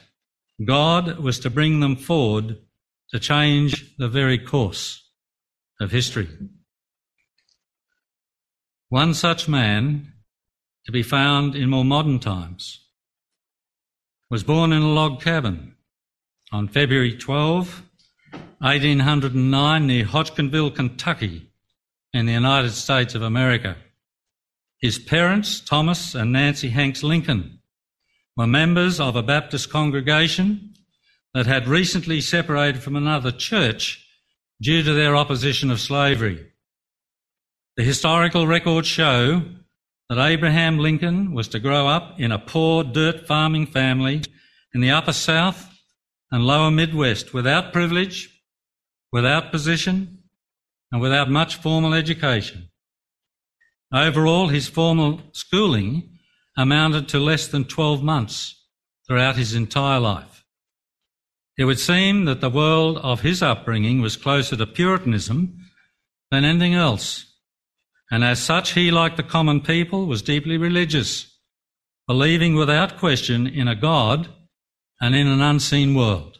God 0.64 1.18
was 1.18 1.38
to 1.40 1.50
bring 1.50 1.80
them 1.80 1.96
forward 1.96 2.58
to 3.10 3.18
change 3.18 3.96
the 3.96 4.08
very 4.08 4.38
course 4.38 5.02
of 5.80 5.90
history. 5.90 6.28
One 8.90 9.14
such 9.14 9.48
man, 9.48 10.12
to 10.84 10.92
be 10.92 11.02
found 11.02 11.56
in 11.56 11.70
more 11.70 11.84
modern 11.84 12.18
times, 12.18 12.86
was 14.30 14.44
born 14.44 14.72
in 14.72 14.82
a 14.82 14.92
log 14.92 15.20
cabin 15.22 15.71
on 16.52 16.68
February 16.68 17.16
12, 17.16 17.82
1809, 18.58 19.86
near 19.86 20.04
Hodgenville, 20.04 20.74
Kentucky, 20.74 21.50
in 22.12 22.26
the 22.26 22.32
United 22.32 22.72
States 22.72 23.14
of 23.14 23.22
America. 23.22 23.76
His 24.78 24.98
parents, 24.98 25.60
Thomas 25.60 26.14
and 26.14 26.30
Nancy 26.30 26.68
Hanks 26.68 27.02
Lincoln, 27.02 27.60
were 28.36 28.46
members 28.46 29.00
of 29.00 29.16
a 29.16 29.22
Baptist 29.22 29.70
congregation 29.70 30.74
that 31.32 31.46
had 31.46 31.66
recently 31.66 32.20
separated 32.20 32.82
from 32.82 32.96
another 32.96 33.30
church 33.30 34.06
due 34.60 34.82
to 34.82 34.92
their 34.92 35.16
opposition 35.16 35.70
of 35.70 35.80
slavery. 35.80 36.46
The 37.78 37.84
historical 37.84 38.46
records 38.46 38.88
show 38.88 39.40
that 40.10 40.18
Abraham 40.18 40.78
Lincoln 40.78 41.32
was 41.32 41.48
to 41.48 41.58
grow 41.58 41.88
up 41.88 42.20
in 42.20 42.30
a 42.30 42.38
poor 42.38 42.84
dirt 42.84 43.26
farming 43.26 43.68
family 43.68 44.22
in 44.74 44.82
the 44.82 44.90
upper 44.90 45.14
South 45.14 45.71
and 46.32 46.46
lower 46.46 46.70
Midwest 46.70 47.34
without 47.34 47.72
privilege, 47.72 48.42
without 49.12 49.52
position, 49.52 50.24
and 50.90 51.00
without 51.00 51.30
much 51.30 51.56
formal 51.56 51.92
education. 51.92 52.70
Overall, 53.92 54.48
his 54.48 54.68
formal 54.68 55.20
schooling 55.32 56.18
amounted 56.56 57.08
to 57.08 57.18
less 57.18 57.46
than 57.46 57.66
12 57.66 58.02
months 58.02 58.66
throughout 59.06 59.36
his 59.36 59.54
entire 59.54 60.00
life. 60.00 60.44
It 61.58 61.66
would 61.66 61.78
seem 61.78 62.24
that 62.24 62.40
the 62.40 62.50
world 62.50 62.96
of 62.98 63.20
his 63.20 63.42
upbringing 63.42 64.00
was 64.00 64.16
closer 64.16 64.56
to 64.56 64.66
Puritanism 64.66 65.58
than 66.30 66.44
anything 66.44 66.74
else. 66.74 67.26
And 68.10 68.24
as 68.24 68.42
such, 68.42 68.72
he, 68.72 68.90
like 68.90 69.16
the 69.16 69.22
common 69.22 69.60
people, 69.60 70.06
was 70.06 70.22
deeply 70.22 70.56
religious, 70.56 71.38
believing 72.06 72.54
without 72.54 72.98
question 72.98 73.46
in 73.46 73.68
a 73.68 73.74
God 73.74 74.30
and 75.02 75.16
in 75.16 75.26
an 75.26 75.42
unseen 75.42 75.94
world. 75.94 76.38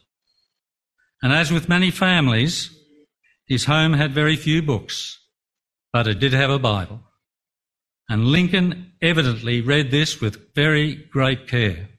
And 1.21 1.33
as 1.33 1.51
with 1.51 1.67
many 1.67 1.91
families, 1.91 2.71
his 3.45 3.65
home 3.65 3.91
had 3.93 4.13
very 4.13 4.37
few 4.37 4.61
books, 4.61 5.19
but 5.91 6.07
it 6.07 6.19
did 6.19 6.31
have 6.31 6.49
a 6.49 6.57
Bible. 6.57 7.01
And 8.09 8.27
Lincoln 8.27 8.93
evidently 9.01 9.59
read 9.59 9.91
this 9.91 10.21
with 10.21 10.55
very 10.55 10.95
great 10.95 11.45
care. 11.47 11.89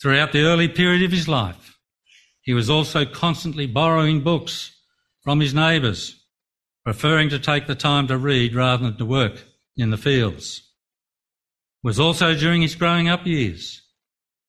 Throughout 0.00 0.32
the 0.32 0.44
early 0.44 0.68
period 0.68 1.02
of 1.02 1.12
his 1.12 1.28
life, 1.28 1.78
he 2.40 2.54
was 2.54 2.70
also 2.70 3.04
constantly 3.04 3.66
borrowing 3.66 4.22
books 4.22 4.74
from 5.22 5.40
his 5.40 5.52
neighbours, 5.52 6.24
preferring 6.84 7.28
to 7.30 7.38
take 7.38 7.66
the 7.66 7.74
time 7.74 8.06
to 8.06 8.16
read 8.16 8.54
rather 8.54 8.84
than 8.84 8.96
to 8.96 9.04
work 9.04 9.44
in 9.76 9.90
the 9.90 9.96
fields. 9.98 10.62
It 11.84 11.86
was 11.86 12.00
also 12.00 12.34
during 12.34 12.62
his 12.62 12.74
growing 12.74 13.08
up 13.08 13.26
years 13.26 13.82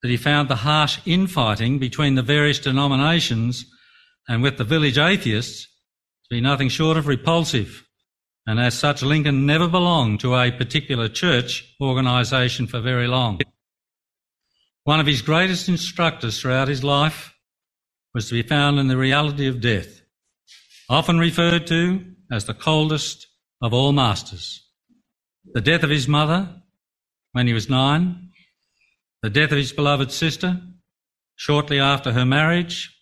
he 0.09 0.17
found 0.17 0.49
the 0.49 0.57
harsh 0.57 0.99
infighting 1.05 1.79
between 1.79 2.15
the 2.15 2.21
various 2.21 2.59
denominations 2.59 3.65
and 4.27 4.43
with 4.43 4.57
the 4.57 4.63
village 4.63 4.97
atheists 4.97 5.63
to 5.63 6.35
be 6.35 6.41
nothing 6.41 6.69
short 6.69 6.97
of 6.97 7.07
repulsive 7.07 7.87
and 8.47 8.61
as 8.61 8.79
such, 8.79 9.03
Lincoln 9.03 9.45
never 9.45 9.67
belonged 9.67 10.21
to 10.21 10.33
a 10.33 10.51
particular 10.51 11.09
church 11.09 11.75
organisation 11.81 12.65
for 12.65 12.79
very 12.79 13.05
long. 13.05 13.41
One 14.85 15.01
of 15.01 15.05
his 15.05 15.21
greatest 15.21 15.67
instructors 15.67 16.39
throughout 16.39 16.69
his 16.69 16.81
life 16.81 17.35
was 18.13 18.29
to 18.29 18.35
be 18.41 18.47
found 18.47 18.79
in 18.79 18.87
the 18.87 18.95
reality 18.95 19.47
of 19.47 19.59
death, 19.59 20.01
often 20.89 21.19
referred 21.19 21.67
to 21.67 22.05
as 22.31 22.45
the 22.45 22.53
coldest 22.53 23.27
of 23.61 23.73
all 23.73 23.91
masters. 23.91 24.65
The 25.53 25.59
death 25.59 25.83
of 25.83 25.89
his 25.89 26.07
mother 26.07 26.49
when 27.33 27.47
he 27.47 27.53
was 27.53 27.69
nine, 27.69 28.26
the 29.21 29.30
death 29.30 29.51
of 29.51 29.58
his 29.58 29.73
beloved 29.73 30.12
sister 30.12 30.62
shortly 31.36 31.80
after 31.80 32.12
her 32.12 32.25
marriage, 32.25 32.93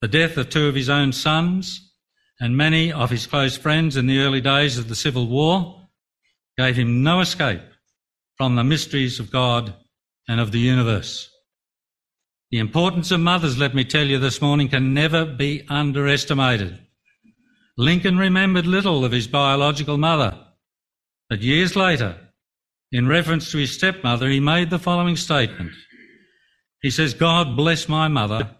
the 0.00 0.08
death 0.08 0.36
of 0.36 0.48
two 0.48 0.66
of 0.66 0.74
his 0.74 0.88
own 0.88 1.12
sons, 1.12 1.92
and 2.40 2.56
many 2.56 2.92
of 2.92 3.10
his 3.10 3.26
close 3.26 3.56
friends 3.56 3.96
in 3.96 4.06
the 4.06 4.18
early 4.18 4.40
days 4.40 4.78
of 4.78 4.88
the 4.88 4.94
Civil 4.94 5.26
War 5.26 5.88
gave 6.58 6.76
him 6.76 7.02
no 7.02 7.20
escape 7.20 7.62
from 8.36 8.56
the 8.56 8.64
mysteries 8.64 9.20
of 9.20 9.30
God 9.30 9.74
and 10.28 10.40
of 10.40 10.52
the 10.52 10.58
universe. 10.58 11.30
The 12.50 12.58
importance 12.58 13.10
of 13.10 13.20
mothers, 13.20 13.58
let 13.58 13.74
me 13.74 13.84
tell 13.84 14.06
you 14.06 14.18
this 14.18 14.40
morning, 14.40 14.68
can 14.68 14.94
never 14.94 15.24
be 15.24 15.64
underestimated. 15.68 16.78
Lincoln 17.76 18.18
remembered 18.18 18.66
little 18.66 19.04
of 19.04 19.12
his 19.12 19.26
biological 19.26 19.98
mother, 19.98 20.38
but 21.28 21.42
years 21.42 21.76
later, 21.76 22.16
in 22.92 23.08
reference 23.08 23.50
to 23.50 23.58
his 23.58 23.74
stepmother, 23.74 24.28
he 24.28 24.40
made 24.40 24.70
the 24.70 24.78
following 24.78 25.16
statement. 25.16 25.72
He 26.82 26.90
says, 26.90 27.14
God 27.14 27.56
bless 27.56 27.88
my 27.88 28.08
mother. 28.08 28.50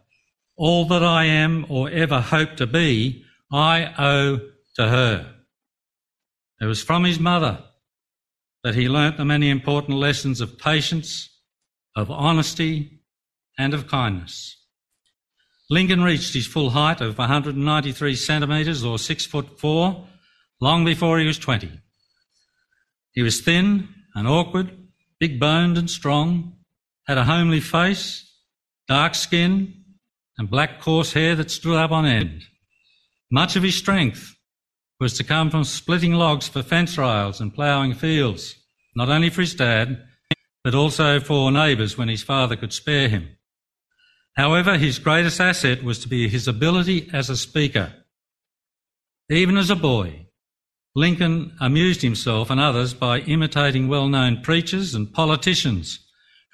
All 0.57 0.87
that 0.87 1.05
I 1.05 1.25
am 1.25 1.67
or 1.69 1.91
ever 1.91 2.21
hope 2.21 2.57
to 2.57 2.67
be 2.67 3.25
I 3.53 3.95
owe 3.99 4.41
to 4.77 4.89
her. 4.89 5.35
It 6.61 6.67
was 6.67 6.83
from 6.83 7.05
his 7.05 7.21
mother 7.21 7.63
that 8.65 8.75
he 8.75 8.89
learnt 8.89 9.17
the 9.17 9.25
many 9.25 9.51
important 9.51 9.99
lessons 9.99 10.41
of 10.41 10.59
patience, 10.59 11.29
of 11.95 12.11
honesty, 12.11 13.01
and 13.59 13.75
of 13.75 13.87
kindness. 13.87 14.57
Lincoln 15.71 16.03
reached 16.03 16.35
his 16.35 16.47
full 16.47 16.71
height 16.71 17.01
of 17.01 17.19
193 17.19 18.15
centimetres 18.15 18.85
or 18.85 18.99
six 18.99 19.27
foot 19.27 19.61
four 19.61 20.07
long 20.61 20.85
before 20.85 21.19
he 21.19 21.27
was 21.27 21.39
20. 21.39 21.71
He 23.13 23.23
was 23.23 23.41
thin 23.41 23.89
and 24.17 24.27
awkward, 24.27 24.77
big 25.21 25.39
boned 25.39 25.79
and 25.79 25.89
strong, 25.89 26.57
had 27.07 27.19
a 27.19 27.25
homely 27.25 27.61
face, 27.61 28.29
dark 28.89 29.15
skin, 29.15 29.85
and 30.39 30.51
black 30.51 30.81
coarse 30.81 31.13
hair 31.13 31.37
that 31.37 31.51
stood 31.51 31.77
up 31.77 31.93
on 31.93 32.05
end. 32.05 32.43
Much 33.31 33.55
of 33.55 33.63
his 33.63 33.77
strength 33.77 34.35
was 34.99 35.13
to 35.13 35.25
come 35.25 35.51
from 35.51 35.65
splitting 35.65 36.15
logs 36.15 36.49
for 36.49 36.63
fence 36.63 36.97
rails 36.97 37.41
and 37.41 37.55
ploughing 37.55 37.95
fields, 37.95 38.57
not 38.97 39.11
only 39.11 39.29
for 39.29 39.43
his 39.43 39.55
dad, 39.55 40.03
but 40.65 40.75
also 40.75 41.21
for 41.21 41.53
neighbours 41.53 41.99
when 41.99 42.09
his 42.09 42.23
father 42.23 42.57
could 42.57 42.73
spare 42.73 43.09
him. 43.09 43.29
However, 44.37 44.79
his 44.79 44.99
greatest 44.99 45.41
asset 45.41 45.85
was 45.85 45.99
to 46.01 46.09
be 46.09 46.29
his 46.29 46.49
ability 46.49 47.11
as 47.13 47.29
a 47.29 47.37
speaker. 47.37 47.93
Even 49.31 49.57
as 49.57 49.71
a 49.71 49.77
boy, 49.77 50.26
Lincoln 50.97 51.55
amused 51.61 52.01
himself 52.01 52.49
and 52.49 52.59
others 52.59 52.95
by 52.95 53.19
imitating 53.21 53.87
well 53.87 54.09
known 54.09 54.41
preachers 54.41 54.95
and 54.95 55.13
politicians 55.13 56.01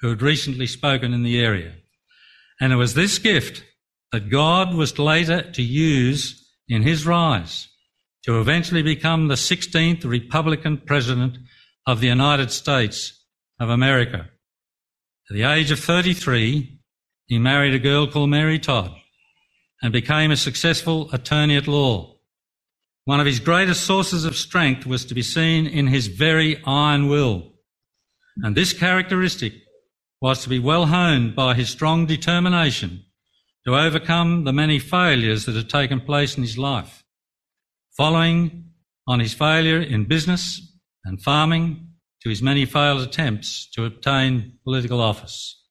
who 0.01 0.09
had 0.09 0.21
recently 0.21 0.67
spoken 0.67 1.13
in 1.13 1.23
the 1.23 1.39
area. 1.39 1.75
And 2.59 2.73
it 2.73 2.75
was 2.75 2.93
this 2.93 3.19
gift 3.19 3.63
that 4.11 4.29
God 4.29 4.73
was 4.73 4.99
later 4.99 5.49
to 5.53 5.63
use 5.63 6.45
in 6.67 6.81
his 6.81 7.07
rise 7.07 7.69
to 8.25 8.41
eventually 8.41 8.81
become 8.81 9.29
the 9.29 9.35
16th 9.35 10.03
Republican 10.03 10.77
President 10.77 11.37
of 11.87 12.01
the 12.01 12.07
United 12.07 12.51
States 12.51 13.25
of 13.61 13.69
America. 13.69 14.29
At 15.29 15.35
the 15.35 15.43
age 15.43 15.71
of 15.71 15.79
33, 15.79 16.81
he 17.27 17.39
married 17.39 17.73
a 17.73 17.79
girl 17.79 18.07
called 18.07 18.29
Mary 18.29 18.59
Todd 18.59 18.91
and 19.81 19.93
became 19.93 20.31
a 20.31 20.37
successful 20.37 21.09
attorney 21.13 21.55
at 21.55 21.67
law. 21.67 22.12
One 23.05 23.19
of 23.19 23.25
his 23.25 23.39
greatest 23.39 23.83
sources 23.83 24.23
of 24.23 24.37
strength 24.37 24.85
was 24.85 25.03
to 25.05 25.13
be 25.13 25.21
seen 25.21 25.67
in 25.67 25.87
his 25.87 26.07
very 26.07 26.61
iron 26.65 27.09
will. 27.09 27.51
And 28.37 28.55
this 28.55 28.71
characteristic 28.71 29.53
was 30.21 30.41
to 30.43 30.49
be 30.49 30.59
well 30.59 30.85
honed 30.85 31.35
by 31.35 31.53
his 31.53 31.69
strong 31.69 32.05
determination 32.05 33.03
to 33.65 33.77
overcome 33.77 34.45
the 34.45 34.53
many 34.53 34.79
failures 34.79 35.45
that 35.45 35.55
had 35.55 35.69
taken 35.69 35.99
place 35.99 36.37
in 36.37 36.43
his 36.43 36.57
life. 36.57 37.03
Following 37.97 38.71
on 39.05 39.19
his 39.19 39.33
failure 39.33 39.81
in 39.81 40.05
business 40.05 40.61
and 41.03 41.21
farming 41.21 41.89
to 42.21 42.29
his 42.29 42.41
many 42.41 42.65
failed 42.65 43.01
attempts 43.01 43.69
to 43.71 43.83
obtain 43.83 44.59
political 44.63 45.01
office. 45.01 45.61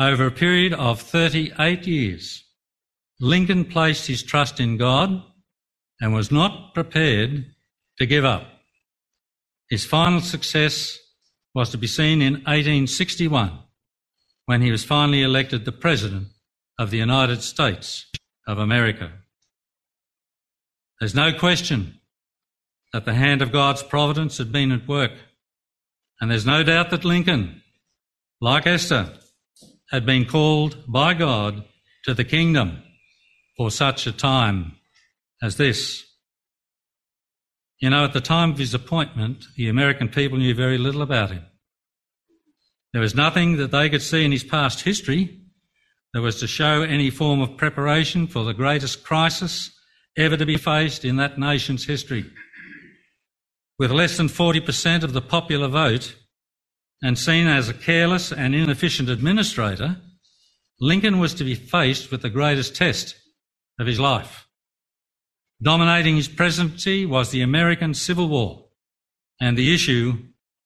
Over 0.00 0.26
a 0.26 0.30
period 0.30 0.72
of 0.72 1.00
38 1.00 1.84
years, 1.86 2.44
Lincoln 3.20 3.64
placed 3.64 4.06
his 4.06 4.22
trust 4.22 4.60
in 4.60 4.76
God 4.76 5.20
and 6.00 6.14
was 6.14 6.30
not 6.30 6.74
prepared 6.74 7.46
to 7.98 8.06
give 8.06 8.24
up. 8.24 8.46
His 9.68 9.84
final 9.84 10.20
success 10.20 10.98
was 11.54 11.70
to 11.70 11.78
be 11.78 11.86
seen 11.86 12.22
in 12.22 12.34
1861 12.34 13.58
when 14.46 14.62
he 14.62 14.70
was 14.70 14.84
finally 14.84 15.22
elected 15.22 15.64
the 15.64 15.72
President 15.72 16.28
of 16.78 16.90
the 16.90 16.98
United 16.98 17.42
States 17.42 18.06
of 18.46 18.58
America. 18.58 19.12
There's 21.00 21.14
no 21.14 21.32
question 21.32 22.00
that 22.92 23.04
the 23.04 23.14
hand 23.14 23.42
of 23.42 23.52
God's 23.52 23.82
providence 23.82 24.38
had 24.38 24.50
been 24.50 24.72
at 24.72 24.88
work. 24.88 25.12
And 26.20 26.30
there's 26.30 26.46
no 26.46 26.62
doubt 26.62 26.90
that 26.90 27.04
Lincoln, 27.04 27.62
like 28.40 28.66
Esther, 28.66 29.12
had 29.90 30.06
been 30.06 30.24
called 30.24 30.84
by 30.86 31.14
God 31.14 31.64
to 32.04 32.14
the 32.14 32.24
kingdom 32.24 32.82
for 33.56 33.70
such 33.70 34.06
a 34.06 34.12
time 34.12 34.77
as 35.42 35.56
this. 35.56 36.04
You 37.80 37.90
know, 37.90 38.04
at 38.04 38.12
the 38.12 38.20
time 38.20 38.50
of 38.50 38.58
his 38.58 38.74
appointment, 38.74 39.44
the 39.56 39.68
American 39.68 40.08
people 40.08 40.38
knew 40.38 40.54
very 40.54 40.78
little 40.78 41.02
about 41.02 41.30
him. 41.30 41.44
There 42.92 43.02
was 43.02 43.14
nothing 43.14 43.56
that 43.58 43.70
they 43.70 43.88
could 43.88 44.02
see 44.02 44.24
in 44.24 44.32
his 44.32 44.44
past 44.44 44.80
history 44.80 45.38
that 46.12 46.22
was 46.22 46.40
to 46.40 46.46
show 46.46 46.82
any 46.82 47.10
form 47.10 47.40
of 47.40 47.56
preparation 47.56 48.26
for 48.26 48.44
the 48.44 48.54
greatest 48.54 49.04
crisis 49.04 49.70
ever 50.16 50.36
to 50.36 50.46
be 50.46 50.56
faced 50.56 51.04
in 51.04 51.16
that 51.16 51.38
nation's 51.38 51.84
history. 51.84 52.24
With 53.78 53.92
less 53.92 54.16
than 54.16 54.26
40% 54.28 55.04
of 55.04 55.12
the 55.12 55.20
popular 55.20 55.68
vote 55.68 56.16
and 57.00 57.16
seen 57.16 57.46
as 57.46 57.68
a 57.68 57.74
careless 57.74 58.32
and 58.32 58.54
inefficient 58.54 59.08
administrator, 59.08 59.98
Lincoln 60.80 61.20
was 61.20 61.34
to 61.34 61.44
be 61.44 61.54
faced 61.54 62.10
with 62.10 62.22
the 62.22 62.30
greatest 62.30 62.74
test 62.74 63.14
of 63.78 63.86
his 63.86 64.00
life. 64.00 64.47
Dominating 65.60 66.16
his 66.16 66.28
presidency 66.28 67.04
was 67.04 67.30
the 67.30 67.42
American 67.42 67.92
Civil 67.92 68.28
War 68.28 68.66
and 69.40 69.56
the 69.56 69.74
issue 69.74 70.14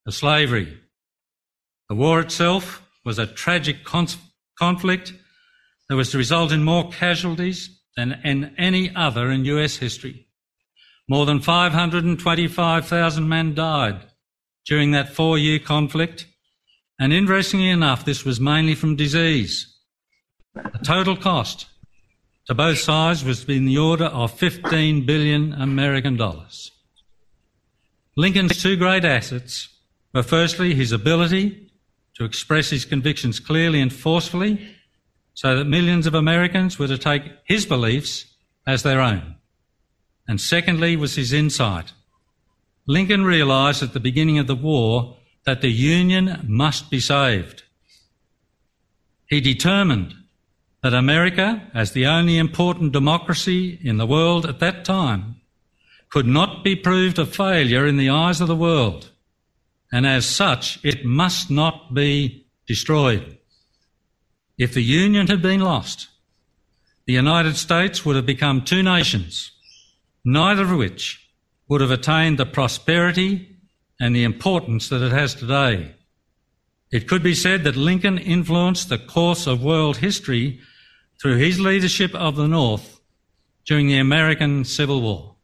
of 0.07 0.15
slavery. 0.15 0.79
The 1.89 1.95
war 1.95 2.21
itself 2.21 2.83
was 3.05 3.19
a 3.19 3.27
tragic 3.27 3.85
conflict 3.85 5.15
that 5.89 5.97
was 5.97 6.11
to 6.11 6.19
result 6.19 6.53
in 6.53 6.63
more 6.63 6.91
casualties 6.91 7.81
than 7.97 8.21
in 8.25 8.55
any 8.59 8.95
other 8.95 9.31
in 9.31 9.45
US 9.47 9.77
history. 9.77 10.29
More 11.09 11.27
than 11.27 11.41
525,000 11.41 13.29
men 13.29 13.55
died 13.55 14.01
during 14.67 14.93
that 14.93 15.13
four 15.13 15.39
year 15.39 15.59
conflict, 15.59 16.27
and 16.99 17.13
interestingly 17.13 17.71
enough, 17.71 18.05
this 18.05 18.25
was 18.25 18.41
mainly 18.41 18.75
from 18.75 18.97
disease. 18.97 19.79
The 20.55 20.81
total 20.85 21.17
cost 21.17 21.67
to 22.47 22.55
both 22.55 22.79
sides 22.79 23.25
was 23.25 23.45
in 23.49 23.67
the 23.67 23.79
order 23.79 24.07
of 24.07 24.33
15 24.33 25.07
billion 25.07 25.53
American 25.53 26.17
dollars. 26.17 26.73
Lincoln's 28.17 28.61
two 28.61 28.77
great 28.77 29.05
assets 29.05 29.69
were 30.13 30.23
firstly 30.23 30.75
his 30.75 30.93
ability 30.93 31.71
to 32.15 32.25
express 32.25 32.71
his 32.71 32.85
convictions 32.85 33.41
clearly 33.41 33.81
and 33.81 33.93
forcefully 33.93 34.77
so 35.35 35.57
that 35.57 35.65
millions 35.65 36.07
of 36.07 36.15
Americans 36.15 36.79
were 36.79 36.89
to 36.89 36.99
take 36.99 37.23
his 37.45 37.65
beliefs 37.65 38.27
as 38.67 38.83
their 38.83 39.01
own. 39.01 39.37
And 40.29 40.41
secondly 40.41 40.95
was 40.97 41.17
his 41.17 41.33
insight. 41.33 41.93
Lincoln 42.87 43.25
realised 43.25 43.83
at 43.83 43.93
the 43.93 44.01
beginning 44.01 44.39
of 44.39 44.47
the 44.47 44.55
war 44.55 45.17
that 45.45 45.61
the 45.61 45.71
Union 45.71 46.45
must 46.47 46.91
be 46.91 47.01
saved. 47.01 47.63
He 49.27 49.41
determined 49.41 50.15
that 50.83 50.95
America, 50.95 51.71
as 51.75 51.93
the 51.93 52.07
only 52.07 52.39
important 52.39 52.93
democracy 52.93 53.79
in 53.83 53.99
the 53.99 54.07
world 54.07 54.45
at 54.45 54.59
that 54.59 54.85
time, 54.85 55.37
could 56.11 56.27
not 56.27 56.65
be 56.65 56.75
proved 56.75 57.19
a 57.19 57.25
failure 57.25 57.87
in 57.87 57.97
the 57.97 58.11
eyes 58.11 58.41
of 58.41 58.49
the 58.49 58.57
world, 58.57 59.11
and 59.93 60.07
as 60.07 60.27
such, 60.27 60.79
it 60.85 61.05
must 61.05 61.51
not 61.51 61.95
be 61.95 62.47
destroyed. 62.67 63.39
If 64.59 64.75
the 64.75 64.83
Union 64.83 65.29
had 65.29 65.41
been 65.41 65.61
lost, 65.61 66.09
the 67.07 67.13
United 67.13 67.57
States 67.57 68.05
would 68.05 68.17
have 68.17 68.27
become 68.27 68.63
two 68.63 68.83
nations, 68.83 69.53
neither 70.25 70.63
of 70.63 70.77
which 70.77 71.29
would 71.69 71.81
have 71.81 71.91
attained 71.91 72.39
the 72.39 72.47
prosperity 72.47 73.57
and 74.01 74.15
the 74.15 74.25
importance 74.25 74.89
that 74.89 75.03
it 75.03 75.13
has 75.13 75.35
today. 75.35 75.95
It 76.91 77.09
could 77.09 77.23
be 77.23 77.35
said 77.35 77.65
that 77.65 77.77
Lincoln 77.77 78.19
influenced 78.19 78.89
the 78.89 78.99
course 78.99 79.47
of 79.47 79.63
world 79.63 79.99
history 79.99 80.61
through 81.23 81.37
his 81.37 81.61
leadership 81.61 82.13
of 82.17 82.35
the 82.35 82.49
North 82.49 83.01
during 83.65 83.87
the 83.87 83.99
American 83.99 84.65
Civil 84.65 85.01
War. 85.01 85.37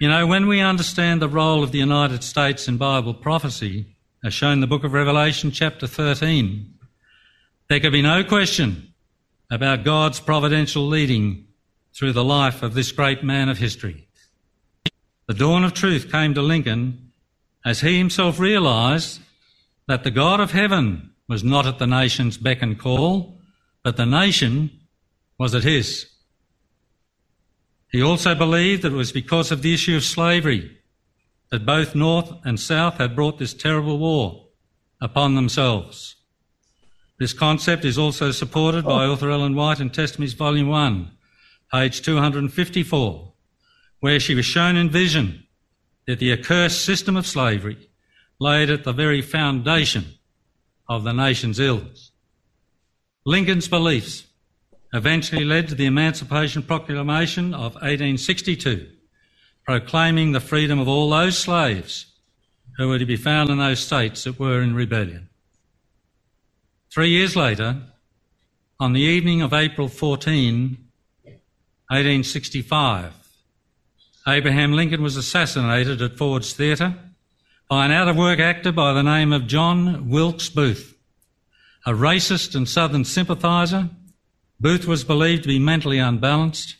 You 0.00 0.08
know, 0.08 0.26
when 0.26 0.48
we 0.48 0.58
understand 0.58 1.22
the 1.22 1.28
role 1.28 1.62
of 1.62 1.70
the 1.70 1.78
United 1.78 2.24
States 2.24 2.66
in 2.66 2.76
Bible 2.76 3.14
prophecy, 3.14 3.94
as 4.24 4.34
shown 4.34 4.54
in 4.54 4.60
the 4.60 4.66
book 4.66 4.82
of 4.82 4.92
Revelation, 4.92 5.52
chapter 5.52 5.86
13, 5.86 6.74
there 7.68 7.78
can 7.78 7.92
be 7.92 8.02
no 8.02 8.24
question 8.24 8.92
about 9.52 9.84
God's 9.84 10.18
providential 10.18 10.84
leading 10.84 11.46
through 11.94 12.12
the 12.12 12.24
life 12.24 12.64
of 12.64 12.74
this 12.74 12.90
great 12.90 13.22
man 13.22 13.48
of 13.48 13.58
history. 13.58 14.08
The 15.28 15.34
dawn 15.34 15.62
of 15.62 15.74
truth 15.74 16.10
came 16.10 16.34
to 16.34 16.42
Lincoln 16.42 17.12
as 17.64 17.82
he 17.82 17.98
himself 17.98 18.40
realised 18.40 19.20
that 19.86 20.02
the 20.02 20.10
God 20.10 20.40
of 20.40 20.50
heaven 20.50 21.12
was 21.28 21.44
not 21.44 21.66
at 21.66 21.78
the 21.78 21.86
nation's 21.86 22.36
beck 22.36 22.62
and 22.62 22.76
call, 22.76 23.35
but 23.86 23.96
the 23.96 24.04
nation 24.04 24.68
was 25.38 25.54
at 25.54 25.62
his. 25.62 26.06
He 27.88 28.02
also 28.02 28.34
believed 28.34 28.82
that 28.82 28.92
it 28.92 28.96
was 28.96 29.12
because 29.12 29.52
of 29.52 29.62
the 29.62 29.72
issue 29.72 29.94
of 29.94 30.02
slavery 30.02 30.78
that 31.52 31.64
both 31.64 31.94
North 31.94 32.32
and 32.44 32.58
South 32.58 32.94
had 32.94 33.14
brought 33.14 33.38
this 33.38 33.54
terrible 33.54 34.00
war 34.00 34.48
upon 35.00 35.36
themselves. 35.36 36.16
This 37.20 37.32
concept 37.32 37.84
is 37.84 37.96
also 37.96 38.32
supported 38.32 38.84
by 38.84 39.04
oh. 39.04 39.12
author 39.12 39.30
Ellen 39.30 39.54
White 39.54 39.78
in 39.78 39.90
Testimonies 39.90 40.32
Volume 40.32 40.66
1, 40.66 41.08
page 41.70 42.02
254, 42.02 43.32
where 44.00 44.18
she 44.18 44.34
was 44.34 44.44
shown 44.44 44.74
in 44.74 44.90
vision 44.90 45.44
that 46.08 46.18
the 46.18 46.32
accursed 46.32 46.84
system 46.84 47.16
of 47.16 47.24
slavery 47.24 47.88
laid 48.40 48.68
at 48.68 48.82
the 48.82 48.92
very 48.92 49.22
foundation 49.22 50.06
of 50.88 51.04
the 51.04 51.12
nation's 51.12 51.60
ills. 51.60 52.10
Lincoln's 53.28 53.66
beliefs 53.66 54.24
eventually 54.94 55.44
led 55.44 55.66
to 55.66 55.74
the 55.74 55.86
Emancipation 55.86 56.62
Proclamation 56.62 57.52
of 57.52 57.74
1862, 57.74 58.88
proclaiming 59.64 60.30
the 60.30 60.38
freedom 60.38 60.78
of 60.78 60.86
all 60.86 61.10
those 61.10 61.36
slaves 61.36 62.06
who 62.76 62.88
were 62.88 63.00
to 63.00 63.04
be 63.04 63.16
found 63.16 63.50
in 63.50 63.58
those 63.58 63.80
states 63.80 64.22
that 64.22 64.38
were 64.38 64.62
in 64.62 64.76
rebellion. 64.76 65.28
Three 66.94 67.08
years 67.08 67.34
later, 67.34 67.78
on 68.78 68.92
the 68.92 69.00
evening 69.00 69.42
of 69.42 69.52
April 69.52 69.88
14, 69.88 70.76
1865, 71.24 73.12
Abraham 74.28 74.72
Lincoln 74.72 75.02
was 75.02 75.16
assassinated 75.16 76.00
at 76.00 76.16
Ford's 76.16 76.52
Theatre 76.52 76.94
by 77.68 77.86
an 77.86 77.90
out 77.90 78.06
of 78.06 78.16
work 78.16 78.38
actor 78.38 78.70
by 78.70 78.92
the 78.92 79.02
name 79.02 79.32
of 79.32 79.48
John 79.48 80.08
Wilkes 80.08 80.48
Booth. 80.48 80.95
A 81.86 81.92
racist 81.92 82.56
and 82.56 82.68
Southern 82.68 83.04
sympathiser, 83.04 83.88
Booth 84.58 84.86
was 84.86 85.04
believed 85.04 85.44
to 85.44 85.48
be 85.48 85.60
mentally 85.60 85.98
unbalanced 85.98 86.74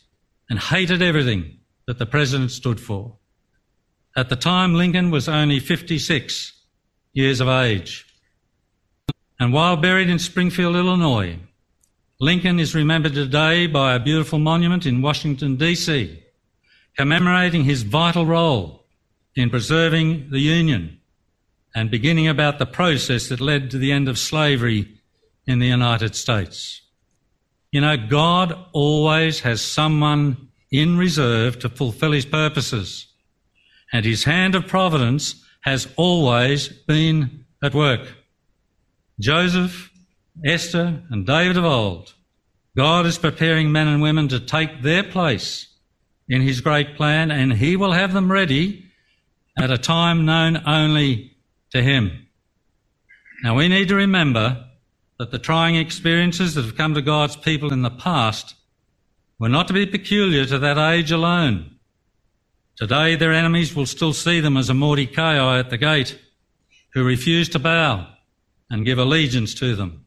and 0.49 0.59
hated 0.59 1.01
everything 1.01 1.59
that 1.85 1.97
the 1.97 2.05
president 2.05 2.51
stood 2.51 2.81
for. 2.81 3.15
At 4.17 4.27
the 4.27 4.35
time, 4.35 4.73
Lincoln 4.73 5.09
was 5.09 5.29
only 5.29 5.61
56 5.61 6.61
years 7.13 7.39
of 7.39 7.47
age. 7.47 8.05
And 9.39 9.53
while 9.53 9.77
buried 9.77 10.09
in 10.09 10.19
Springfield, 10.19 10.75
Illinois, 10.75 11.39
Lincoln 12.19 12.59
is 12.59 12.75
remembered 12.75 13.13
today 13.13 13.65
by 13.65 13.93
a 13.93 13.99
beautiful 13.99 14.39
monument 14.39 14.85
in 14.85 15.01
Washington, 15.01 15.55
D.C., 15.55 16.21
commemorating 16.97 17.63
his 17.63 17.83
vital 17.83 18.25
role 18.25 18.85
in 19.35 19.49
preserving 19.49 20.31
the 20.31 20.39
Union 20.39 20.99
and 21.73 21.91
beginning 21.91 22.27
about 22.27 22.59
the 22.59 22.65
process 22.65 23.29
that 23.29 23.39
led 23.39 23.71
to 23.71 23.77
the 23.77 23.91
end 23.93 24.09
of 24.09 24.17
slavery 24.17 24.96
in 25.47 25.59
the 25.59 25.67
United 25.67 26.15
States. 26.15 26.81
You 27.71 27.81
know, 27.81 27.97
God 27.97 28.57
always 28.73 29.39
has 29.41 29.61
someone 29.61 30.49
in 30.71 30.97
reserve 30.97 31.59
to 31.59 31.69
fulfill 31.69 32.11
his 32.11 32.25
purposes, 32.25 33.07
and 33.91 34.05
his 34.05 34.25
hand 34.25 34.55
of 34.55 34.67
providence 34.67 35.43
has 35.61 35.87
always 35.95 36.67
been 36.67 37.45
at 37.63 37.73
work. 37.73 38.13
Joseph, 39.19 39.91
Esther, 40.45 41.01
and 41.09 41.25
David 41.25 41.57
of 41.57 41.65
old, 41.65 42.13
God 42.75 43.05
is 43.05 43.17
preparing 43.17 43.71
men 43.71 43.87
and 43.87 44.01
women 44.01 44.27
to 44.27 44.39
take 44.39 44.81
their 44.81 45.03
place 45.03 45.67
in 46.29 46.41
his 46.41 46.61
great 46.61 46.95
plan, 46.95 47.31
and 47.31 47.53
he 47.53 47.75
will 47.75 47.93
have 47.93 48.13
them 48.13 48.31
ready 48.31 48.85
at 49.57 49.71
a 49.71 49.77
time 49.77 50.25
known 50.25 50.61
only 50.67 51.35
to 51.71 51.81
him. 51.81 52.27
Now 53.43 53.55
we 53.55 53.67
need 53.67 53.87
to 53.87 53.95
remember 53.95 54.66
that 55.19 55.31
the 55.31 55.39
trying 55.39 55.75
experiences 55.75 56.53
that 56.53 56.65
have 56.65 56.77
come 56.77 56.93
to 56.93 57.01
God's 57.01 57.35
people 57.35 57.73
in 57.73 57.81
the 57.81 57.89
past 57.89 58.55
were 59.39 59.49
not 59.49 59.67
to 59.67 59.73
be 59.73 59.85
peculiar 59.85 60.45
to 60.45 60.59
that 60.59 60.77
age 60.77 61.11
alone. 61.11 61.77
Today, 62.75 63.15
their 63.15 63.33
enemies 63.33 63.75
will 63.75 63.87
still 63.87 64.13
see 64.13 64.39
them 64.39 64.57
as 64.57 64.69
a 64.69 64.73
Mordecai 64.73 65.59
at 65.59 65.69
the 65.69 65.77
gate 65.77 66.19
who 66.93 67.03
refuse 67.03 67.49
to 67.49 67.59
bow 67.59 68.07
and 68.69 68.85
give 68.85 68.99
allegiance 68.99 69.53
to 69.55 69.75
them. 69.75 70.05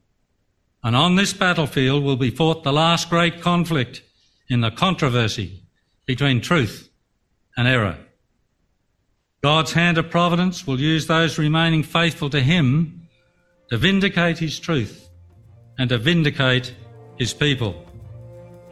And 0.82 0.94
on 0.94 1.16
this 1.16 1.32
battlefield 1.32 2.04
will 2.04 2.16
be 2.16 2.30
fought 2.30 2.62
the 2.62 2.72
last 2.72 3.10
great 3.10 3.40
conflict 3.40 4.02
in 4.48 4.60
the 4.60 4.70
controversy 4.70 5.62
between 6.06 6.40
truth 6.40 6.88
and 7.56 7.66
error. 7.68 7.98
God's 9.42 9.72
hand 9.72 9.98
of 9.98 10.10
providence 10.10 10.66
will 10.66 10.80
use 10.80 11.06
those 11.06 11.38
remaining 11.38 11.82
faithful 11.82 12.30
to 12.30 12.40
Him 12.40 12.99
to 13.70 13.76
vindicate 13.76 14.38
his 14.38 14.58
truth 14.58 15.08
and 15.78 15.88
to 15.90 15.98
vindicate 15.98 16.74
his 17.16 17.32
people. 17.32 17.86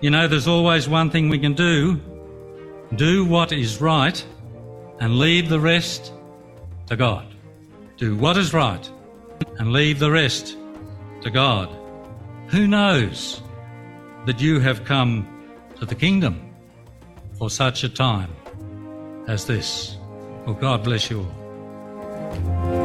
You 0.01 0.11
know, 0.11 0.28
there's 0.28 0.49
always 0.49 0.88
one 0.88 1.11
thing 1.11 1.28
we 1.28 1.38
can 1.38 1.55
do 1.55 2.01
do 2.94 3.24
what 3.24 3.53
is 3.53 3.80
right 3.80 4.24
and 5.01 5.18
leave 5.18 5.49
the 5.49 5.61
rest 5.61 6.12
to 6.86 6.96
God. 6.96 7.26
Do 7.96 8.16
what 8.16 8.36
is 8.36 8.55
right 8.55 8.90
and 9.59 9.72
leave 9.72 9.99
the 9.99 10.11
rest 10.11 10.57
to 11.22 11.30
God. 11.30 11.68
Who 12.49 12.66
knows 12.66 13.42
that 14.26 14.40
you 14.40 14.59
have 14.61 14.84
come 14.84 15.26
to 15.76 15.84
the 15.84 15.94
kingdom 15.94 16.55
for 17.38 17.51
such 17.51 17.84
a 17.84 17.88
time 17.88 18.34
as 19.28 19.44
this? 19.44 19.96
Well, 20.46 20.55
God 20.55 20.82
bless 20.82 21.11
you 21.11 21.20
all. 21.20 22.78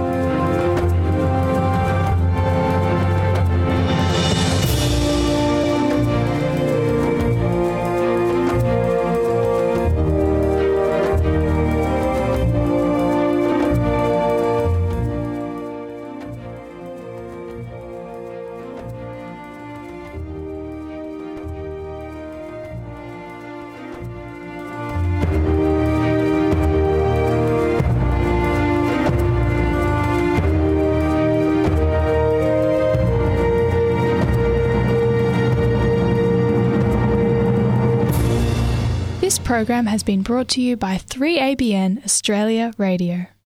Program 39.64 39.86
has 39.86 40.04
been 40.04 40.22
brought 40.22 40.50
to 40.50 40.60
you 40.60 40.76
by 40.76 40.98
3ABN 40.98 42.04
Australia 42.04 42.74
Radio. 42.78 43.33